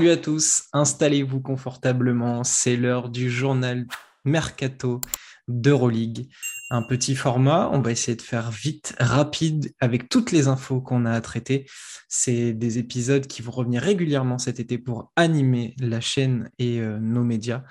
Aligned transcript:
Salut 0.00 0.12
à 0.12 0.16
tous, 0.16 0.62
installez-vous 0.72 1.40
confortablement, 1.42 2.42
c'est 2.42 2.74
l'heure 2.74 3.10
du 3.10 3.28
journal 3.28 3.86
Mercato 4.24 5.02
d'Euroleague. 5.46 6.26
Un 6.70 6.80
petit 6.80 7.14
format, 7.14 7.68
on 7.70 7.82
va 7.82 7.90
essayer 7.92 8.16
de 8.16 8.22
faire 8.22 8.50
vite, 8.50 8.96
rapide, 8.98 9.74
avec 9.78 10.08
toutes 10.08 10.32
les 10.32 10.48
infos 10.48 10.80
qu'on 10.80 11.04
a 11.04 11.12
à 11.12 11.20
traiter. 11.20 11.66
C'est 12.08 12.54
des 12.54 12.78
épisodes 12.78 13.26
qui 13.26 13.42
vont 13.42 13.52
revenir 13.52 13.82
régulièrement 13.82 14.38
cet 14.38 14.58
été 14.58 14.78
pour 14.78 15.12
animer 15.16 15.74
la 15.78 16.00
chaîne 16.00 16.48
et 16.58 16.80
euh, 16.80 16.98
nos 16.98 17.22
médias. 17.22 17.64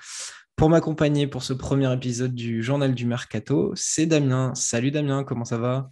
Pour 0.54 0.70
m'accompagner 0.70 1.26
pour 1.26 1.42
ce 1.42 1.52
premier 1.52 1.92
épisode 1.92 2.36
du 2.36 2.62
journal 2.62 2.94
du 2.94 3.06
Mercato, 3.06 3.72
c'est 3.74 4.06
Damien. 4.06 4.54
Salut 4.54 4.92
Damien, 4.92 5.24
comment 5.24 5.44
ça 5.44 5.58
va? 5.58 5.90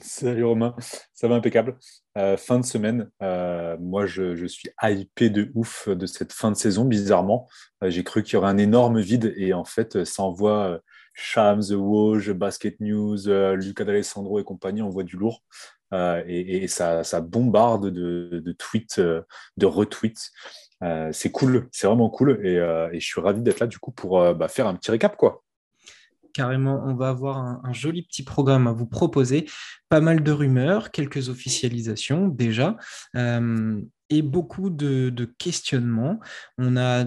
Salut 0.00 0.44
Romain, 0.44 0.76
ça 1.14 1.28
va 1.28 1.34
impeccable. 1.34 1.78
Euh, 2.18 2.36
fin 2.36 2.60
de 2.60 2.64
semaine, 2.64 3.10
euh, 3.22 3.76
moi 3.80 4.06
je, 4.06 4.46
suis 4.46 4.70
hypé 4.82 5.30
de 5.30 5.50
ouf 5.54 5.88
de 5.88 6.04
cette 6.06 6.32
fin 6.32 6.50
de 6.50 6.56
saison, 6.56 6.84
bizarrement. 6.84 7.48
Euh, 7.82 7.90
j'ai 7.90 8.04
cru 8.04 8.22
qu'il 8.22 8.34
y 8.34 8.36
aurait 8.36 8.50
un 8.50 8.58
énorme 8.58 9.00
vide 9.00 9.32
et 9.36 9.54
en 9.54 9.64
fait 9.64 10.04
ça 10.04 10.22
envoie 10.22 10.80
Shams, 11.14 11.62
The 11.62 11.72
Woj, 11.72 12.32
Basket 12.32 12.78
News, 12.80 13.28
Lucas 13.54 13.84
D'Alessandro 13.84 14.38
et 14.38 14.44
compagnie, 14.44 14.82
on 14.82 14.90
voit 14.90 15.04
du 15.04 15.16
lourd. 15.16 15.42
Et, 15.92 16.68
ça, 16.68 17.02
bombarde 17.22 17.90
de, 17.90 18.52
tweets, 18.58 19.00
de 19.00 19.66
retweets. 19.66 20.30
c'est 21.12 21.30
cool, 21.32 21.68
c'est 21.72 21.86
vraiment 21.86 22.10
cool 22.10 22.44
et, 22.44 22.56
je 23.00 23.06
suis 23.06 23.20
ravi 23.20 23.40
d'être 23.40 23.60
là 23.60 23.66
du 23.66 23.78
coup 23.78 23.90
pour 23.90 24.34
bah, 24.34 24.48
faire 24.48 24.66
un 24.66 24.74
petit 24.74 24.90
récap 24.90 25.16
quoi 25.16 25.42
carrément, 26.32 26.82
on 26.84 26.94
va 26.94 27.08
avoir 27.08 27.38
un, 27.38 27.72
joli 27.72 28.02
petit 28.02 28.22
programme 28.22 28.66
à 28.66 28.72
vous 28.72 28.86
proposer. 28.86 29.46
Pas 29.88 30.00
mal 30.00 30.22
de 30.22 30.32
rumeurs, 30.32 30.90
quelques 30.90 31.28
officialisations 31.28 32.28
déjà, 32.28 32.76
euh, 33.16 33.80
et 34.10 34.22
beaucoup 34.22 34.70
de, 34.70 35.34
questionnements. 35.38 36.20
On 36.56 36.76
a 36.76 37.04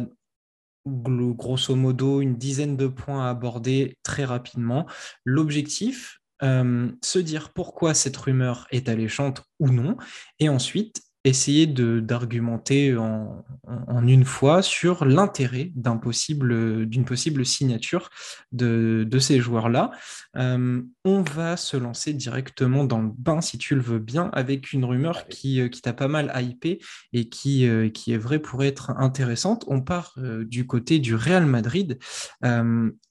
grosso 0.86 1.76
modo 1.76 2.22
une 2.22 2.38
dizaine 2.38 2.76
de 2.76 2.88
points 2.88 3.26
à 3.26 3.30
aborder 3.30 3.98
très 4.04 4.26
rapidement. 4.26 4.88
L'objectif, 5.26 6.20
euh, 6.44 6.92
se 7.04 7.20
dire 7.20 7.54
pourquoi 7.54 7.94
cette 7.94 8.18
rumeur 8.18 8.66
est 8.72 8.90
alléchante 8.90 9.44
ou 9.60 9.70
non, 9.70 9.96
et 10.40 10.50
ensuite 10.50 11.04
essayer 11.24 11.68
d'argumenter 11.68 12.98
en, 12.98 13.46
en, 13.68 14.08
une 14.08 14.26
fois 14.26 14.62
sur 14.62 15.06
l'intérêt 15.06 15.72
d'une 15.76 16.00
possible, 16.00 16.88
possible 17.06 17.46
signature 17.46 18.10
de, 18.52 19.06
de 19.08 19.20
ces 19.20 19.40
joueurs-là. 19.40 19.92
Euh, 20.38 20.82
on 21.06 21.22
va 21.22 21.58
se 21.58 21.78
lancer 21.78 22.14
directement 22.14 22.86
dans 22.86 23.02
le 23.02 23.12
bain, 23.16 23.42
si 23.42 23.58
tu 23.58 23.76
le 23.76 23.82
veux 23.82 24.00
bien, 24.00 24.30
avec 24.34 24.74
une 24.74 24.86
rumeur 24.86 25.28
qui, 25.28 25.62
euh, 25.62 25.68
qui 25.68 25.82
t'a 25.82 25.94
pas 25.94 26.08
mal 26.08 26.32
hypé 26.36 26.80
et 27.14 27.30
qui, 27.30 27.68
euh, 27.68 27.90
qui 27.90 28.14
est 28.14 28.18
vraie 28.18 28.40
pour 28.40 28.64
être 28.64 28.92
intéressante. 28.92 29.64
On 29.68 29.82
part 29.82 30.16
du 30.18 30.66
côté 30.66 31.00
du 31.00 31.16
Real 31.16 31.46
Madrid, 31.46 32.00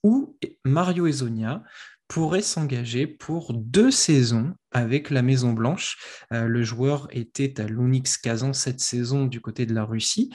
où 0.03 0.37
Mario 0.65 1.07
Ezonia 1.07 1.63
pourrait 2.07 2.41
s'engager 2.41 3.07
pour 3.07 3.53
deux 3.53 3.91
saisons 3.91 4.53
avec 4.71 5.09
la 5.09 5.21
Maison 5.21 5.53
Blanche. 5.53 5.97
Euh, 6.33 6.47
le 6.47 6.63
joueur 6.63 7.07
était 7.11 7.59
à 7.59 7.65
l'Unix 7.65 8.17
Kazan 8.17 8.53
cette 8.53 8.79
saison 8.79 9.25
du 9.25 9.41
côté 9.41 9.65
de 9.65 9.73
la 9.73 9.83
Russie. 9.83 10.31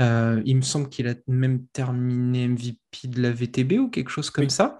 Euh, 0.00 0.40
il 0.46 0.56
me 0.56 0.62
semble 0.62 0.88
qu'il 0.88 1.08
a 1.08 1.14
même 1.26 1.66
terminé 1.72 2.48
MVP 2.48 3.08
de 3.08 3.20
la 3.20 3.32
VTB 3.32 3.72
ou 3.72 3.90
quelque 3.90 4.10
chose 4.10 4.30
comme 4.30 4.48
ça. 4.48 4.78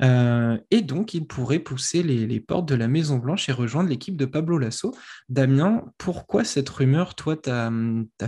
Euh, 0.00 0.56
et 0.70 0.80
donc, 0.80 1.12
il 1.14 1.26
pourrait 1.26 1.58
pousser 1.58 2.02
les, 2.02 2.26
les, 2.26 2.40
portes 2.40 2.66
de 2.66 2.74
la 2.74 2.88
Maison 2.88 3.18
Blanche 3.18 3.48
et 3.48 3.52
rejoindre 3.52 3.90
l'équipe 3.90 4.16
de 4.16 4.24
Pablo 4.24 4.58
Lasso. 4.58 4.94
Damien, 5.28 5.84
pourquoi 5.98 6.44
cette 6.44 6.68
rumeur, 6.70 7.14
toi, 7.14 7.36
t'a 7.36 7.70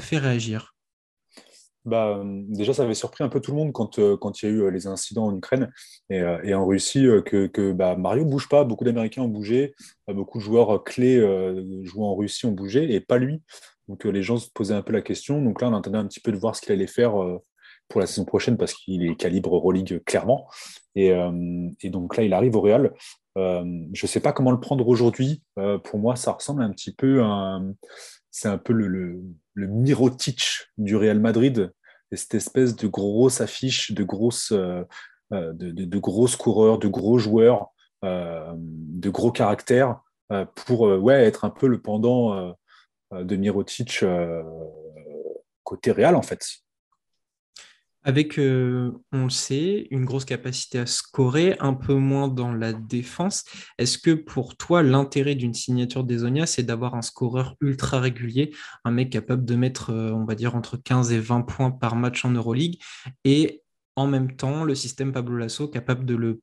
fait 0.01 0.19
réagir 0.19 0.74
bah, 1.85 2.23
déjà, 2.25 2.73
ça 2.73 2.83
avait 2.85 2.95
surpris 2.95 3.25
un 3.25 3.29
peu 3.29 3.41
tout 3.41 3.51
le 3.51 3.59
monde 3.59 3.73
quand, 3.73 3.99
euh, 3.99 4.17
quand 4.17 4.43
il 4.43 4.47
y 4.47 4.49
a 4.49 4.53
eu 4.53 4.63
euh, 4.63 4.71
les 4.71 4.87
incidents 4.87 5.27
en 5.27 5.37
Ukraine 5.37 5.71
et, 6.09 6.21
euh, 6.21 6.57
en 6.57 6.67
Russie 6.67 7.07
que, 7.27 7.47
que 7.47 7.73
bah, 7.73 7.95
Mario 7.97 8.25
bouge 8.25 8.49
pas. 8.49 8.65
Beaucoup 8.65 8.85
d'Américains 8.85 9.23
ont 9.23 9.29
bougé, 9.29 9.75
beaucoup 10.09 10.39
de 10.39 10.43
joueurs 10.43 10.83
clés 10.83 11.21
jouant 11.83 12.11
en 12.11 12.17
Russie 12.17 12.47
ont 12.47 12.53
bougé 12.53 12.95
et 12.95 13.01
pas 13.01 13.19
lui. 13.19 13.43
Donc 13.89 14.05
les 14.05 14.23
gens 14.23 14.39
se 14.39 14.49
posaient 14.51 14.75
un 14.75 14.83
peu 14.83 14.93
la 14.93 15.03
question. 15.03 15.43
Donc 15.43 15.61
là, 15.61 15.69
on 15.69 15.75
attendait 15.75 15.99
un 15.99 16.07
petit 16.07 16.21
peu 16.21 16.33
de 16.33 16.39
voir 16.39 16.57
ce 16.57 16.63
qu'il 16.63 16.73
allait 16.73 16.87
faire 16.87 17.13
pour 17.89 18.01
la 18.01 18.07
saison 18.07 18.25
prochaine 18.25 18.57
parce 18.57 18.73
qu'il 18.73 19.05
est 19.05 19.17
calibre 19.17 19.55
Euroleague 19.55 20.03
clairement. 20.05 20.49
Et, 20.95 21.13
et, 21.81 21.91
donc 21.91 22.17
là, 22.17 22.23
il 22.23 22.33
arrive 22.33 22.57
au 22.57 22.63
Real. 22.63 22.95
je 23.37 23.61
ne 23.61 24.09
sais 24.09 24.21
pas 24.21 24.33
comment 24.33 24.53
le 24.53 24.61
prendre 24.61 24.89
aujourd'hui. 24.89 25.43
pour 25.85 25.99
moi, 25.99 26.17
ça 26.17 26.33
ressemble 26.33 26.63
un 26.63 26.71
petit 26.71 26.95
peu 26.95 27.23
à. 27.23 27.61
C'est 28.37 28.49
un 28.49 28.59
peu 28.59 28.73
le, 28.73 29.23
le 29.55 30.57
du 30.77 30.97
Real 30.97 31.21
Madrid, 31.21 31.73
cette 32.11 32.35
espèce 32.35 32.75
de 32.75 32.89
grosse 32.89 33.41
affiche, 33.41 33.93
de 33.93 34.03
grosses, 34.03 34.51
euh, 34.51 34.83
euh, 35.33 35.53
de, 35.55 35.99
coureurs, 36.01 36.79
de 36.81 36.89
gros 36.89 37.17
joueurs, 37.17 37.69
euh, 38.05 38.53
de 38.57 39.09
gros 39.09 39.31
caractères, 39.31 40.01
pour 40.67 40.81
ouais, 40.81 41.23
être 41.23 41.45
un 41.45 41.51
peu 41.51 41.69
le 41.69 41.81
pendant 41.81 42.57
de 43.13 43.37
Mirotic 43.37 44.05
côté 45.63 45.93
Real, 45.93 46.17
en 46.17 46.23
fait 46.23 46.45
avec, 48.05 48.39
euh, 48.39 48.93
on 49.13 49.25
le 49.25 49.31
sait, 49.31 49.89
une 49.91 50.05
grosse 50.05 50.27
capacité 50.27 50.79
à 50.79 50.87
scorer, 50.87 51.57
un 51.59 51.73
peu 51.73 51.95
moins 51.95 52.29
dans 52.29 52.53
la 52.53 52.73
défense. 52.75 53.45
Est-ce 53.79 53.99
que 53.99 54.11
pour 54.11 54.57
toi, 54.57 54.83
l'intérêt 54.83 55.35
d'une 55.35 55.55
signature 55.55 56.05
d'Ezonia, 56.05 56.47
c'est 56.47 56.63
d'avoir 56.63 56.95
un 56.95 57.03
scoreur 57.03 57.57
ultra 57.61 58.01
régulier, 58.01 58.55
un 58.85 58.91
mec 58.91 59.11
capable 59.11 59.45
de 59.45 59.57
mettre, 59.57 59.91
euh, 59.91 60.13
on 60.13 60.25
va 60.25 60.35
dire, 60.35 60.55
entre 60.55 60.77
15 60.77 61.13
et 61.13 61.19
20 61.19 61.43
points 61.43 61.71
par 61.71 61.97
match 61.97 62.25
en 62.25 62.31
Euroleague, 62.31 62.79
et 63.25 63.63
en 63.97 64.07
même 64.07 64.37
temps, 64.37 64.65
le 64.65 64.75
système 64.75 65.13
Pablo 65.13 65.37
Lasso 65.37 65.69
capable 65.69 66.05
de 66.05 66.15
le, 66.15 66.41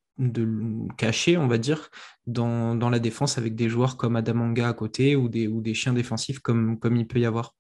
cacher, 0.98 1.38
on 1.38 1.48
va 1.48 1.58
dire, 1.58 1.90
dans, 2.28 2.90
la 2.90 3.00
défense 3.00 3.38
avec 3.38 3.56
des 3.56 3.70
joueurs 3.70 3.98
comme 3.98 4.16
Adamanga 4.16 4.68
à 4.70 4.74
côté 4.74 5.16
ou 5.16 5.30
des, 5.30 5.48
des 5.48 5.74
chiens 5.74 5.94
défensifs 5.94 6.40
comme 6.40 6.78
il 6.96 7.08
peut 7.08 7.20
y 7.20 7.26
avoir? 7.26 7.54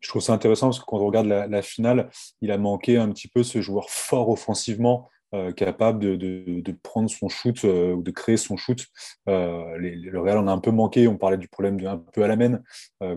Je 0.00 0.08
trouve 0.08 0.22
ça 0.22 0.32
intéressant 0.32 0.68
parce 0.68 0.80
que 0.80 0.84
quand 0.84 0.98
on 0.98 1.06
regarde 1.06 1.26
la, 1.26 1.62
finale, 1.62 2.10
il 2.40 2.50
a 2.50 2.58
manqué 2.58 2.96
un 2.96 3.10
petit 3.10 3.28
peu 3.28 3.42
ce 3.42 3.60
joueur 3.60 3.90
fort 3.90 4.28
offensivement, 4.28 5.08
euh, 5.34 5.50
capable 5.50 6.18
de, 6.18 6.76
prendre 6.82 7.08
son 7.08 7.30
shoot 7.30 7.64
euh, 7.64 7.94
ou 7.94 8.02
de 8.02 8.10
créer 8.10 8.36
son 8.36 8.58
shoot. 8.58 8.84
Euh, 9.30 9.78
le 9.78 10.20
Real 10.20 10.36
en 10.36 10.46
a 10.46 10.52
un 10.52 10.58
peu 10.58 10.70
manqué. 10.70 11.08
On 11.08 11.16
parlait 11.16 11.38
du 11.38 11.48
problème 11.48 11.80
de, 11.80 11.86
un 11.86 11.96
peu 11.96 12.22
à 12.22 12.28
la 12.28 12.36
main 12.36 12.60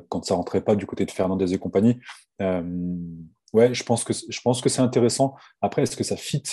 quand 0.07 0.23
ça 0.23 0.35
rentrait 0.35 0.61
pas 0.61 0.75
du 0.75 0.85
côté 0.85 1.05
de 1.05 1.11
Fernandez 1.11 1.53
et 1.53 1.57
compagnie. 1.57 1.99
ouais, 2.39 3.73
je 3.73 3.83
pense 3.83 4.03
que 4.05 4.13
je 4.13 4.41
pense 4.41 4.61
que 4.61 4.69
c'est 4.69 4.81
intéressant. 4.81 5.35
Après, 5.61 5.83
est-ce 5.83 5.97
que 5.97 6.05
ça 6.05 6.15
fit 6.15 6.43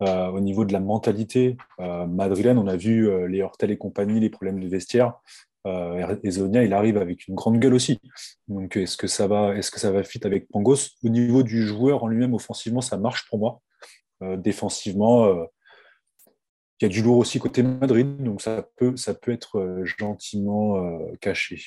au 0.00 0.40
niveau 0.40 0.64
de 0.64 0.72
la 0.72 0.80
mentalité 0.80 1.56
madrilène? 1.78 2.58
On 2.58 2.66
a 2.66 2.76
vu 2.76 3.28
les 3.28 3.42
Hortel 3.42 3.70
et 3.70 3.78
compagnie, 3.78 4.18
les 4.18 4.30
problèmes 4.30 4.58
de 4.58 4.68
vestiaire. 4.68 5.14
Euh, 5.66 6.16
et 6.22 6.30
Zonia, 6.30 6.64
il 6.64 6.72
arrive 6.72 6.96
avec 6.96 7.26
une 7.28 7.34
grande 7.34 7.58
gueule 7.58 7.74
aussi. 7.74 8.00
Donc, 8.48 8.76
est-ce 8.76 8.96
que 8.96 9.06
ça 9.06 9.26
va, 9.26 9.56
est-ce 9.56 9.70
que 9.70 9.80
ça 9.80 9.90
va 9.90 10.02
fit 10.04 10.20
avec 10.24 10.48
Pangos? 10.48 10.90
Au 11.02 11.08
niveau 11.08 11.42
du 11.42 11.66
joueur 11.66 12.04
en 12.04 12.08
lui-même, 12.08 12.34
offensivement, 12.34 12.80
ça 12.80 12.96
marche 12.96 13.28
pour 13.28 13.38
moi. 13.38 13.60
Euh, 14.22 14.36
défensivement, 14.36 15.26
euh, 15.26 15.44
il 16.80 16.84
y 16.84 16.86
a 16.86 16.88
du 16.88 17.02
lourd 17.02 17.18
aussi 17.18 17.38
côté 17.38 17.62
Madrid, 17.62 18.22
donc 18.22 18.42
ça 18.42 18.68
peut, 18.76 18.96
ça 18.96 19.14
peut 19.14 19.32
être 19.32 19.82
gentiment 19.84 20.98
caché. 21.20 21.58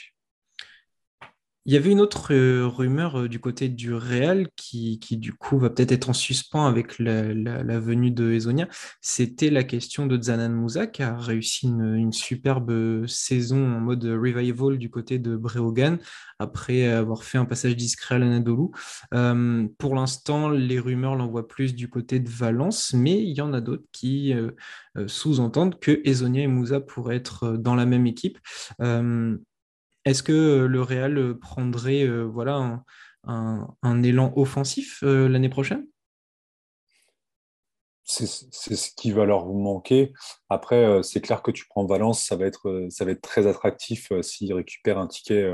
Il 1.70 1.74
y 1.74 1.78
avait 1.78 1.92
une 1.92 2.02
autre 2.02 2.34
euh, 2.34 2.66
rumeur 2.66 3.20
euh, 3.20 3.28
du 3.28 3.40
côté 3.40 3.70
du 3.70 3.94
Real 3.94 4.48
qui, 4.56 4.98
du 5.12 5.34
coup 5.34 5.60
va 5.60 5.70
peut-être 5.70 5.92
être 5.92 6.10
en 6.10 6.14
suspens 6.14 6.66
avec 6.66 6.98
la, 6.98 7.80
venue 7.80 8.10
de 8.10 8.32
Ezonia. 8.32 8.68
C'était 9.02 9.52
la 9.52 9.64
question 9.64 10.08
de 10.08 10.20
Zanan 10.20 10.50
Moussa 10.50 10.88
qui 10.88 11.04
a 11.04 11.16
réussi 11.16 11.68
une, 11.68 12.12
superbe 12.12 13.06
saison 13.06 13.58
en 13.58 13.82
mode 13.82 14.04
revival 14.04 14.80
du 14.80 14.90
côté 14.90 15.20
de 15.20 15.36
Breogan 15.36 16.00
après 16.40 16.88
avoir 16.88 17.24
fait 17.24 17.38
un 17.38 17.46
passage 17.46 17.76
discret 17.76 18.16
à 18.16 18.18
l'Anadolu. 18.18 18.70
Euh, 19.14 19.68
pour 19.78 19.94
l'instant, 19.94 20.50
les 20.50 20.80
rumeurs 20.80 21.16
l'envoient 21.16 21.48
plus 21.48 21.76
du 21.76 21.88
côté 21.88 22.20
de 22.20 22.30
Valence, 22.30 22.96
mais 22.96 23.22
il 23.22 23.38
y 23.38 23.42
en 23.42 23.54
a 23.54 23.62
d'autres 23.62 23.86
qui 23.92 24.34
sous-entendent 25.06 25.80
que 25.80 26.02
Ezonia 26.04 26.42
et 26.42 26.48
Moussa 26.48 26.80
pourraient 26.80 27.18
être 27.18 27.58
dans 27.58 27.76
la 27.76 27.86
même 27.86 28.08
équipe. 28.08 28.40
Est-ce 30.10 30.24
que 30.24 30.32
euh, 30.32 30.68
le 30.68 30.82
Real 30.82 31.20
euh, 31.20 31.38
prendrait 31.40 32.02
euh, 32.02 32.24
voilà, 32.24 32.82
un, 33.26 34.04
élan 34.04 34.34
offensif 34.36 35.04
l'année 35.04 35.50
prochaine? 35.50 35.86
C'est 38.04 38.26
ce 38.26 38.90
qui 38.96 39.12
va 39.12 39.26
leur 39.26 39.46
manquer. 39.46 40.14
Après, 40.50 41.04
c'est 41.04 41.22
clair 41.22 41.44
que 41.44 41.52
tu 41.52 41.68
prends 41.68 41.86
Valence, 41.86 42.26
ça 42.26 42.36
va 42.36 42.46
être, 42.46 42.88
très 43.22 43.46
attractif 43.46 44.12
s'ils 44.24 44.52
récupèrent 44.52 44.98
un 44.98 45.06
ticket, 45.06 45.54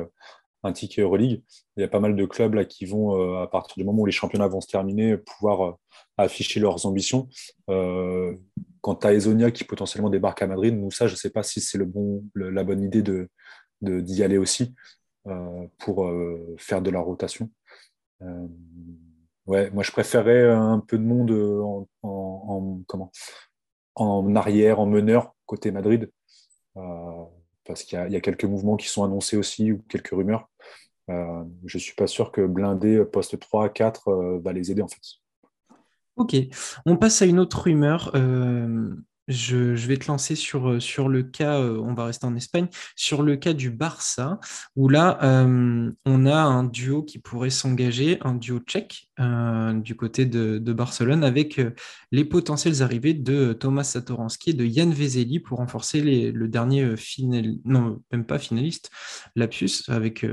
un 0.63 0.71
ticket 0.71 1.01
Euroleague. 1.01 1.43
Il 1.75 1.81
y 1.81 1.83
a 1.83 1.89
pas 1.89 1.99
mal 1.99 2.15
de 2.15 2.25
clubs 2.25 2.65
qui 2.67 2.85
vont, 2.85 3.41
à 3.41 3.47
partir 3.47 3.75
du 3.75 3.83
moment 3.83 4.03
où 4.03 4.05
les 4.05 4.13
championnats 4.13 4.47
vont 4.47 4.61
se 4.61 4.67
terminer, 4.67 5.17
pouvoir 5.17 5.75
afficher 6.17 6.61
leurs 6.61 6.85
ambitions. 6.85 7.27
quant 7.67 8.99
à 9.03 9.11
Ezonia 9.11 9.51
qui 9.51 9.65
potentiellement 9.65 10.09
débarque 10.09 10.41
à 10.41 10.47
Madrid, 10.47 10.79
nous, 10.79 10.91
ça, 10.91 11.07
je 11.07 11.13
ne 11.13 11.17
sais 11.17 11.31
pas 11.31 11.43
si 11.43 11.59
c'est 11.59 11.77
la 12.35 12.63
bonne 12.63 12.83
idée 12.83 13.01
de, 13.01 13.29
d'y 13.81 14.23
aller 14.23 14.37
aussi 14.37 14.75
euh, 15.27 15.67
pour 15.79 16.05
euh, 16.05 16.55
faire 16.57 16.81
de 16.81 16.89
la 16.89 16.99
rotation. 16.99 17.49
ouais, 19.47 19.69
moi 19.71 19.83
je 19.83 19.91
préférais 19.91 20.49
un 20.49 20.79
peu 20.79 20.97
de 20.97 21.03
monde 21.03 21.31
en, 21.31 21.87
en 22.03 22.81
comment, 22.87 23.11
en 23.95 24.35
arrière, 24.35 24.79
en 24.79 24.85
meneur 24.85 25.35
côté 25.45 25.71
Madrid, 25.71 26.11
parce 26.73 27.83
qu'il 27.83 27.99
y, 28.11 28.15
a 28.15 28.21
quelques 28.21 28.45
mouvements 28.45 28.77
qui 28.77 28.87
sont 28.87 29.03
annoncés 29.03 29.37
aussi 29.37 29.71
ou 29.71 29.83
quelques 29.89 30.09
rumeurs. 30.09 30.49
je 31.07 31.77
ne 31.77 31.79
suis 31.79 31.95
pas 31.95 32.07
sûr 32.07 32.31
que 32.31 32.41
blindé 32.41 33.03
poste 33.05 33.39
3 33.39 33.69
4 33.69 34.39
va 34.43 34.53
les 34.53 34.71
aider 34.71 34.81
en 34.81 34.87
fait. 34.87 35.19
Ok, 36.17 36.33
on 36.85 36.95
passe 36.95 37.21
à 37.21 37.25
une 37.25 37.39
autre 37.39 37.63
rumeur. 37.63 38.11
Euh, 38.15 38.95
je, 39.27 39.87
vais 39.87 39.97
te 39.97 40.07
lancer 40.07 40.35
sur, 40.35 40.69
euh, 40.69 41.07
le 41.07 41.23
cas, 41.23 41.59
euh, 41.59 41.79
on 41.83 41.93
va 41.93 42.05
rester 42.05 42.25
en 42.25 42.35
Espagne, 42.35 42.67
sur 42.95 43.23
le 43.23 43.35
cas 43.35 43.53
du 43.53 43.71
Barça, 43.71 44.39
où 44.75 44.87
là, 44.87 45.19
euh, 45.23 45.91
on 46.05 46.25
a 46.25 46.37
un 46.37 46.63
duo 46.63 47.03
qui 47.03 47.19
pourrait 47.19 47.49
s'engager, 47.49 48.17
un 48.21 48.35
duo 48.35 48.59
tchèque 48.59 49.09
du 49.75 49.95
côté 49.95 50.25
de, 50.25 50.73
Barcelone, 50.73 51.23
avec 51.23 51.61
les 52.11 52.25
potentielles 52.25 52.83
arrivées 52.83 53.13
de 53.13 53.53
Thomas 53.53 53.85
Satoransky 53.85 54.49
et 54.49 54.53
de 54.53 54.65
Yann 54.65 54.91
Vezeli 54.91 55.39
pour 55.39 55.59
renforcer 55.59 56.01
le 56.01 56.47
dernier 56.49 56.97
final, 56.97 57.53
non, 57.63 58.01
même 58.11 58.25
pas 58.25 58.39
finaliste, 58.39 58.91
Lapsus, 59.37 59.83
avec 59.87 60.25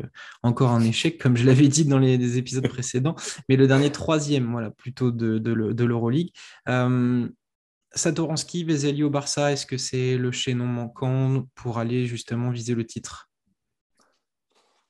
encore 0.43 0.71
un 0.73 0.83
échec, 0.83 1.19
comme 1.19 1.37
je 1.37 1.47
l'avais 1.47 1.69
dit 1.69 1.85
dans 1.85 2.01
les, 2.01 2.39
épisodes 2.39 2.67
précédents, 2.67 3.15
mais 3.49 3.57
le 3.57 3.69
dernier 3.69 3.93
troisième, 3.93 4.51
voilà, 4.51 4.71
plutôt 4.71 5.13
de, 5.13 5.39
de 5.39 5.85
l'Euroleague. 5.85 6.33
Satoransky, 7.95 8.65
Vezeli 8.65 9.03
au 9.03 9.11
Barça, 9.11 9.53
est-ce 9.53 9.67
que 9.67 9.77
c'est 9.77 10.17
le 10.17 10.33
chaînon 10.33 10.67
manquant 10.67 11.45
pour 11.55 11.79
aller 11.79 12.07
justement 12.07 12.51
viser 12.51 12.75
le 12.75 12.87
titre? 12.87 13.31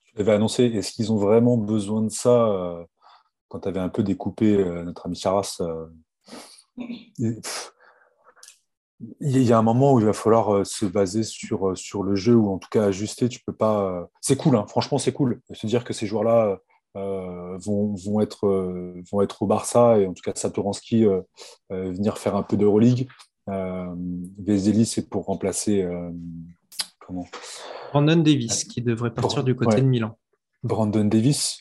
Je 0.05 0.19
l'avais 0.19 0.33
annoncé, 0.33 0.65
est-ce 0.65 0.93
qu'ils 0.93 1.13
ont 1.13 1.17
vraiment 1.17 1.57
besoin 1.57 2.03
de 2.03 2.11
ça 2.11 2.49
euh, 2.49 2.85
quand 3.49 3.61
tu 3.61 3.69
avais 3.69 3.81
un 3.81 3.89
peu 3.89 4.03
découpé 4.03 4.57
euh, 4.57 4.85
notre 4.85 5.07
ami 5.07 5.17
Charas 5.17 5.57
euh, 5.61 5.87
Il 9.21 9.21
y 9.21 9.53
a 9.53 9.59
un 9.59 9.63
moment 9.63 9.95
où 9.95 10.01
il 10.01 10.07
va 10.07 10.13
falloir 10.13 10.65
se 10.65 10.87
baser 10.87 11.25
sur, 11.25 11.75
le 12.03 12.15
jeu 12.15 12.37
ou 12.37 12.53
en 12.53 12.59
tout 12.59 12.69
cas 12.71 12.85
ajuster. 12.85 13.29
Tu 13.29 13.41
peux 13.41 13.55
pas. 13.55 14.09
C'est 14.21 14.37
cool, 14.37 14.55
hein. 14.55 14.67
franchement, 14.69 14.99
c'est 14.99 15.13
cool. 15.13 15.41
Se 15.53 15.67
dire 15.67 15.83
que 15.83 15.93
ces 15.93 16.07
joueurs-là 16.07 16.59
euh, 16.95 17.57
vont, 17.59 17.95
vont, 17.95 18.21
être, 18.21 18.47
euh, 18.47 19.03
vont 19.11 19.23
être 19.23 19.41
au 19.43 19.47
Barça 19.47 19.99
et 19.99 20.07
en 20.07 20.13
tout 20.13 20.21
cas 20.23 20.33
Satoransky 20.35 21.07
euh, 21.07 21.23
venir 21.71 22.19
faire 22.19 22.37
un 22.37 22.43
peu 22.43 22.57
d'Euroleague. 22.57 23.09
Vezeli, 23.47 24.85
c'est 24.85 25.09
pour 25.09 25.25
remplacer 25.25 25.89
comment? 27.01 27.27
Brandon 27.93 28.17
Davis 28.17 28.65
qui 28.65 28.83
devrait 28.83 29.13
partir 29.13 29.43
du 29.43 29.57
côté 29.57 29.81
de 29.81 29.87
Milan. 29.87 30.17
Brandon 30.63 31.05
Davis, 31.05 31.61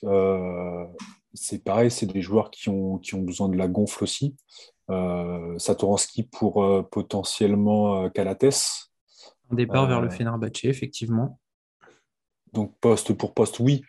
c'est 1.34 1.64
pareil, 1.64 1.90
c'est 1.90 2.06
des 2.06 2.22
joueurs 2.22 2.52
qui 2.52 2.70
ont, 2.70 3.00
qui 3.00 3.16
ont 3.16 3.22
besoin 3.22 3.50
de 3.50 3.58
la 3.58 3.68
gonfle 3.68 4.04
aussi. 4.04 4.36
Satoransky 5.58 6.24
pour 6.24 6.88
potentiellement 6.92 8.10
Calates. 8.12 8.92
Un 9.50 9.56
départ 9.56 9.88
vers 9.88 10.02
le 10.02 10.10
Fenerbahçe, 10.10 10.66
effectivement. 10.66 11.40
Donc 12.54 12.76
poste 12.80 13.14
pour 13.14 13.34
poste, 13.34 13.60
oui. 13.60 13.82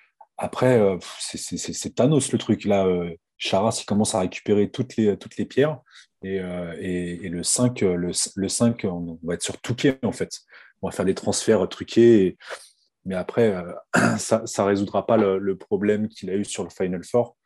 Après, 0.43 0.77
euh, 0.77 0.99
c'est 1.21 1.95
Thanos 1.95 2.33
le 2.33 2.39
truc. 2.39 2.65
Là, 2.65 2.85
euh, 2.85 3.15
Charas, 3.39 3.79
il 3.81 3.87
commence 3.87 4.17
à 4.17 4.19
récupérer 4.19 4.73
toutes 4.73 4.97
les, 4.97 5.17
toutes 5.17 5.37
les 5.37 5.45
pierres. 5.45 5.79
Et, 6.25 6.41
euh, 6.41 6.75
le 7.23 7.45
5, 7.45 7.81
le, 7.83 8.13
5, 8.13 8.85
on 8.91 9.21
va 9.23 9.35
être 9.35 9.43
sur 9.43 9.61
Touquet, 9.61 10.01
en 10.03 10.11
fait. 10.11 10.41
On 10.83 10.89
va 10.89 10.93
faire 10.93 11.05
des 11.05 11.15
transferts 11.15 11.69
truqués. 11.69 12.37
Mais 13.05 13.15
après, 13.15 13.55
ça 14.19 14.43
ne 14.43 14.63
résoudra 14.65 15.07
pas 15.07 15.17
le, 15.17 15.57
problème 15.57 16.09
qu'il 16.09 16.29
a 16.29 16.35
eu 16.35 16.45
sur 16.45 16.65
le 16.65 16.71
Final 16.71 17.05
Four 17.05 17.37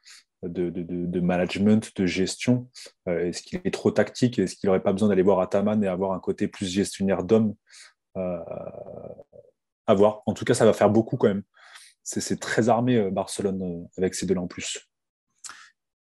de, 0.42 1.20
management, 1.20 1.94
de 1.96 2.06
gestion. 2.06 2.70
Est-ce 3.04 3.42
qu'il 3.42 3.60
est 3.62 3.74
trop 3.74 3.90
tactique 3.90 4.38
Est-ce 4.38 4.56
qu'il 4.56 4.68
n'aurait 4.68 4.82
pas 4.82 4.92
besoin 4.92 5.10
d'aller 5.10 5.20
voir 5.20 5.40
Ataman 5.40 5.84
et 5.84 5.86
avoir 5.86 6.12
un 6.12 6.20
côté 6.20 6.48
plus 6.48 6.66
gestionnaire 6.66 7.24
d'homme 7.24 7.54
À 8.14 9.94
voir. 9.94 10.22
En 10.24 10.32
tout 10.32 10.46
cas, 10.46 10.54
ça 10.54 10.64
va 10.64 10.72
faire 10.72 10.88
beaucoup 10.88 11.18
quand 11.18 11.28
même 11.28 11.42
c'est 12.06 12.38
très 12.38 12.68
armé 12.68 12.96
euh, 12.96 13.10
Barcelone 13.10 13.62
euh, 13.62 13.84
avec 13.98 14.14
ces 14.14 14.26
deux-là 14.26 14.42
en 14.42 14.46
plus. 14.46 14.88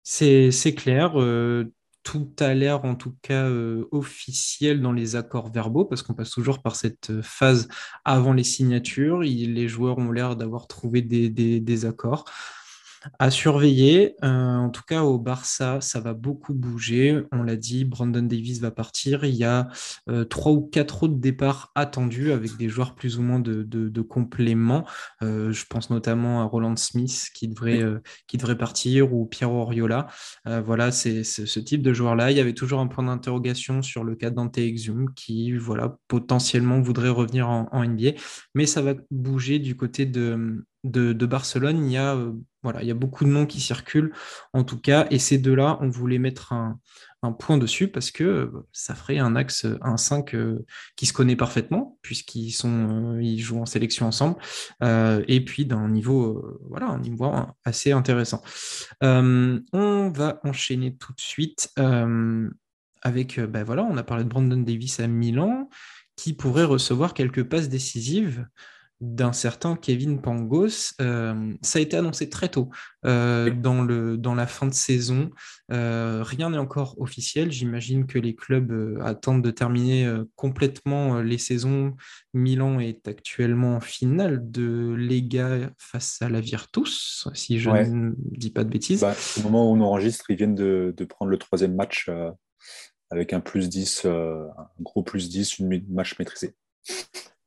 C'est 0.02 0.74
clair. 0.76 1.18
Euh, 1.20 1.72
tout 2.02 2.30
a 2.40 2.52
l'air 2.52 2.84
en 2.84 2.96
tout 2.96 3.14
cas 3.22 3.48
officiel 3.90 4.82
dans 4.82 4.92
les 4.92 5.16
accords 5.16 5.50
verbaux 5.50 5.86
parce 5.86 6.02
qu'on 6.02 6.12
passe 6.12 6.28
toujours 6.28 6.60
par 6.60 6.76
cette 6.76 7.22
phase 7.22 7.66
avant 8.04 8.34
les 8.34 8.44
signatures. 8.44 9.20
les 9.20 9.68
joueurs 9.68 9.96
ont 9.96 10.12
l'air 10.12 10.36
d'avoir 10.36 10.66
trouvé 10.66 11.00
des, 11.00 11.84
accords 11.86 12.26
à 13.18 13.30
surveiller. 13.30 14.14
Euh, 14.24 14.56
en 14.56 14.70
tout 14.70 14.82
cas, 14.86 15.02
au 15.02 15.18
Barça, 15.18 15.80
ça 15.80 16.00
va 16.00 16.14
beaucoup 16.14 16.54
bouger. 16.54 17.22
On 17.32 17.42
l'a 17.42 17.56
dit, 17.56 17.84
Brandon 17.84 18.22
Davis 18.22 18.60
va 18.60 18.70
partir. 18.70 19.24
Il 19.24 19.34
y 19.34 19.44
a 19.44 19.68
euh, 20.08 20.24
trois 20.24 20.52
ou 20.52 20.62
quatre 20.62 21.04
autres 21.04 21.16
départs 21.16 21.72
attendus 21.74 22.32
avec 22.32 22.56
des 22.56 22.68
joueurs 22.68 22.94
plus 22.94 23.18
ou 23.18 23.22
moins 23.22 23.40
de, 23.40 23.62
de, 23.62 24.00
complément. 24.02 24.84
Euh, 25.22 25.52
je 25.52 25.64
pense 25.68 25.90
notamment 25.90 26.42
à 26.42 26.44
Roland 26.44 26.76
Smith 26.76 27.30
qui 27.34 27.48
devrait, 27.48 27.82
qui 28.26 28.36
devrait 28.36 28.58
partir 28.58 29.14
ou 29.14 29.26
Piero 29.26 29.60
Oriola. 29.60 30.06
voilà, 30.44 30.92
c'est 30.92 31.24
ce 31.24 31.60
type 31.60 31.82
de 31.82 31.92
joueur-là. 31.92 32.30
Il 32.30 32.36
y 32.36 32.40
avait 32.40 32.52
toujours 32.52 32.80
un 32.80 32.86
point 32.86 33.04
d'interrogation 33.04 33.82
sur 33.82 34.04
le 34.04 34.14
cas 34.14 34.30
d'Ante 34.30 34.58
Exum 34.58 35.12
qui, 35.14 35.52
voilà, 35.52 35.96
potentiellement 36.08 36.80
voudrait 36.80 37.08
revenir 37.08 37.48
en, 37.48 37.68
en 37.72 37.84
NBA. 37.84 38.12
Mais 38.54 38.66
ça 38.66 38.82
va 38.82 38.94
bouger 39.10 39.58
du 39.58 39.76
côté 39.76 40.06
de, 40.06 40.64
de, 40.84 41.26
Barcelone, 41.26 41.86
il 41.86 41.92
y, 41.92 41.96
a, 41.96 42.16
voilà, 42.64 42.82
il 42.82 42.88
y 42.88 42.90
a 42.90 42.94
beaucoup 42.94 43.24
de 43.24 43.30
noms 43.30 43.46
qui 43.46 43.60
circulent, 43.60 44.12
en 44.52 44.64
tout 44.64 44.80
cas, 44.80 45.06
et 45.10 45.20
ces 45.20 45.38
deux-là, 45.38 45.78
on 45.80 45.88
voulait 45.88 46.18
mettre 46.18 46.52
un, 46.52 46.80
point 47.38 47.56
dessus 47.56 47.88
parce 47.88 48.10
que 48.10 48.22
euh, 48.22 48.66
ça 48.72 48.94
ferait 48.94 49.16
un 49.16 49.34
axe, 49.34 49.66
un 49.80 49.96
5 49.96 50.34
euh, 50.34 50.66
qui 50.94 51.06
se 51.06 51.14
connaît 51.14 51.36
parfaitement, 51.36 51.96
puisqu'ils 52.02 52.50
jouent 53.38 53.62
en 53.62 53.64
sélection 53.64 54.06
ensemble, 54.06 54.36
et 54.82 55.42
puis 55.42 55.64
d'un 55.64 55.88
niveau, 55.88 56.58
voilà, 56.68 56.88
un 56.88 56.98
niveau 56.98 57.32
assez 57.64 57.92
intéressant. 57.92 58.42
on 59.00 60.10
va 60.14 60.40
enchaîner 60.44 60.96
tout 60.96 61.14
de 61.14 61.20
suite 61.20 61.72
avec, 61.76 63.40
ben 63.40 63.64
on 63.68 63.96
a 63.96 64.02
parlé 64.02 64.24
de 64.24 64.28
Brandon 64.28 64.58
Davis 64.58 65.00
à 65.00 65.06
Milan, 65.06 65.70
qui 66.16 66.32
pourrait 66.34 66.64
recevoir 66.64 67.14
quelques 67.14 67.44
passes 67.44 67.68
décisives 67.68 68.46
d'un 69.04 69.32
certain 69.32 69.76
Kevin 69.76 70.20
Pangos. 70.20 70.94
Euh, 71.00 71.52
ça 71.62 71.78
a 71.78 71.82
été 71.82 71.96
annoncé 71.96 72.30
très 72.30 72.48
tôt 72.48 72.70
euh, 73.04 73.50
dans, 73.50 73.82
le, 73.82 74.16
dans 74.16 74.34
la 74.34 74.46
fin 74.46 74.66
de 74.66 74.72
saison. 74.72 75.30
Euh, 75.70 76.22
rien 76.22 76.50
n'est 76.50 76.58
encore 76.58 77.00
officiel. 77.00 77.52
J'imagine 77.52 78.06
que 78.06 78.18
les 78.18 78.34
clubs 78.34 78.98
attendent 79.02 79.42
de 79.42 79.50
terminer 79.50 80.10
complètement 80.36 81.20
les 81.20 81.38
saisons. 81.38 81.94
Milan 82.32 82.80
est 82.80 83.06
actuellement 83.06 83.76
en 83.76 83.80
finale 83.80 84.50
de 84.50 84.94
Lega 84.96 85.70
face 85.78 86.22
à 86.22 86.28
la 86.28 86.40
Virtus, 86.40 87.28
si 87.34 87.58
je 87.58 87.70
ne 87.70 88.12
dis 88.16 88.50
pas 88.50 88.64
de 88.64 88.70
bêtises. 88.70 89.02
Bah, 89.02 89.14
au 89.38 89.42
moment 89.42 89.70
où 89.70 89.76
on 89.76 89.80
enregistre, 89.82 90.30
ils 90.30 90.36
viennent 90.36 90.54
de, 90.54 90.94
de 90.96 91.04
prendre 91.04 91.30
le 91.30 91.38
troisième 91.38 91.74
match 91.74 92.10
avec 93.10 93.32
un 93.32 93.40
plus 93.40 93.68
10, 93.68 94.06
un 94.06 94.48
gros 94.80 95.02
plus 95.02 95.28
10, 95.28 95.58
une 95.58 95.84
match 95.90 96.18
maîtrisé. 96.18 96.54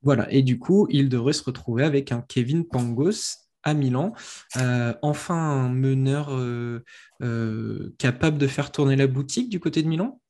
Voilà, 0.03 0.31
et 0.31 0.43
du 0.43 0.59
coup, 0.59 0.87
il 0.89 1.09
devrait 1.09 1.33
se 1.33 1.43
retrouver 1.43 1.83
avec 1.83 2.11
un 2.11 2.21
Kevin 2.21 2.65
Pangos 2.65 3.47
à 3.63 3.73
Milan. 3.73 4.13
Euh, 4.55 4.93
enfin, 5.01 5.35
un 5.35 5.69
meneur 5.69 6.33
euh, 6.33 6.83
euh, 7.21 7.93
capable 7.97 8.37
de 8.37 8.47
faire 8.47 8.71
tourner 8.71 8.95
la 8.95 9.07
boutique 9.07 9.49
du 9.49 9.59
côté 9.59 9.83
de 9.83 9.87
Milan? 9.87 10.21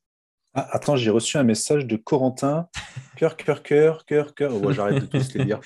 Ah, 0.53 0.67
Attends, 0.71 0.95
j'ai 0.95 1.11
reçu 1.11 1.37
un 1.37 1.43
message 1.43 1.85
de 1.85 1.97
Corentin. 1.97 2.67
Cœur, 3.15 3.37
cœur, 3.37 3.61
cœur, 3.61 4.05
cœur, 4.05 4.33
cœur. 4.33 4.53
Oh, 4.63 4.71
j'arrête 4.71 5.03
de 5.03 5.05
tous 5.05 5.33
les 5.35 5.45
dire. 5.45 5.59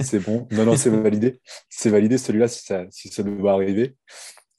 C'est 0.00 0.18
bon. 0.18 0.48
Non, 0.50 0.64
non, 0.64 0.76
c'est 0.76 0.90
validé. 0.90 1.40
C'est 1.68 1.90
validé 1.90 2.18
celui-là 2.18 2.48
si 2.48 2.64
ça, 2.64 2.84
si 2.90 3.08
ça 3.08 3.22
doit 3.22 3.52
arriver. 3.52 3.96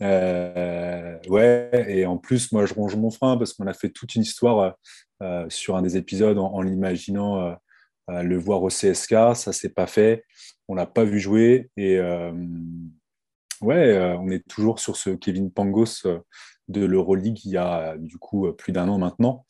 ouais, 0.01 1.85
et 1.89 2.05
en 2.05 2.17
plus, 2.17 2.51
moi, 2.51 2.65
je 2.65 2.73
ronge 2.73 2.95
mon 2.95 3.12
frein 3.12 3.35
parce 3.38 3.53
qu'on 3.53 3.67
a 3.67 3.73
fait 3.73 3.89
toute 3.89 4.15
une 4.15 4.21
histoire 4.21 4.75
sur 5.50 5.75
un 5.75 5.81
des 5.81 5.97
épisodes 5.97 6.38
en 6.38 6.62
l'imaginant 6.62 7.57
le 8.10 8.38
voir 8.38 8.63
au 8.63 8.69
CSK, 8.69 9.36
ça 9.36 9.53
s'est 9.53 9.69
pas 9.69 9.88
fait. 9.88 10.24
On 10.67 10.75
l'a 10.75 10.86
pas 10.86 11.03
vu 11.03 11.19
jouer 11.19 11.69
et 11.75 11.98
euh, 11.98 12.31
ouais, 13.62 13.95
euh, 13.95 14.17
on 14.17 14.29
est 14.29 14.48
toujours 14.48 14.79
sur 14.79 14.95
ce 14.95 15.10
Kevin 15.10 15.51
Pangos 15.51 16.05
euh, 16.05 16.19
de 16.69 16.86
l'Euroleague 16.86 17.45
il 17.45 17.51
y 17.51 17.57
a 17.57 17.98
du 17.98 18.17
coup 18.17 18.51
plus 18.53 18.72
d'un 18.72 18.88
an 18.88 18.98
maintenant. 18.98 19.45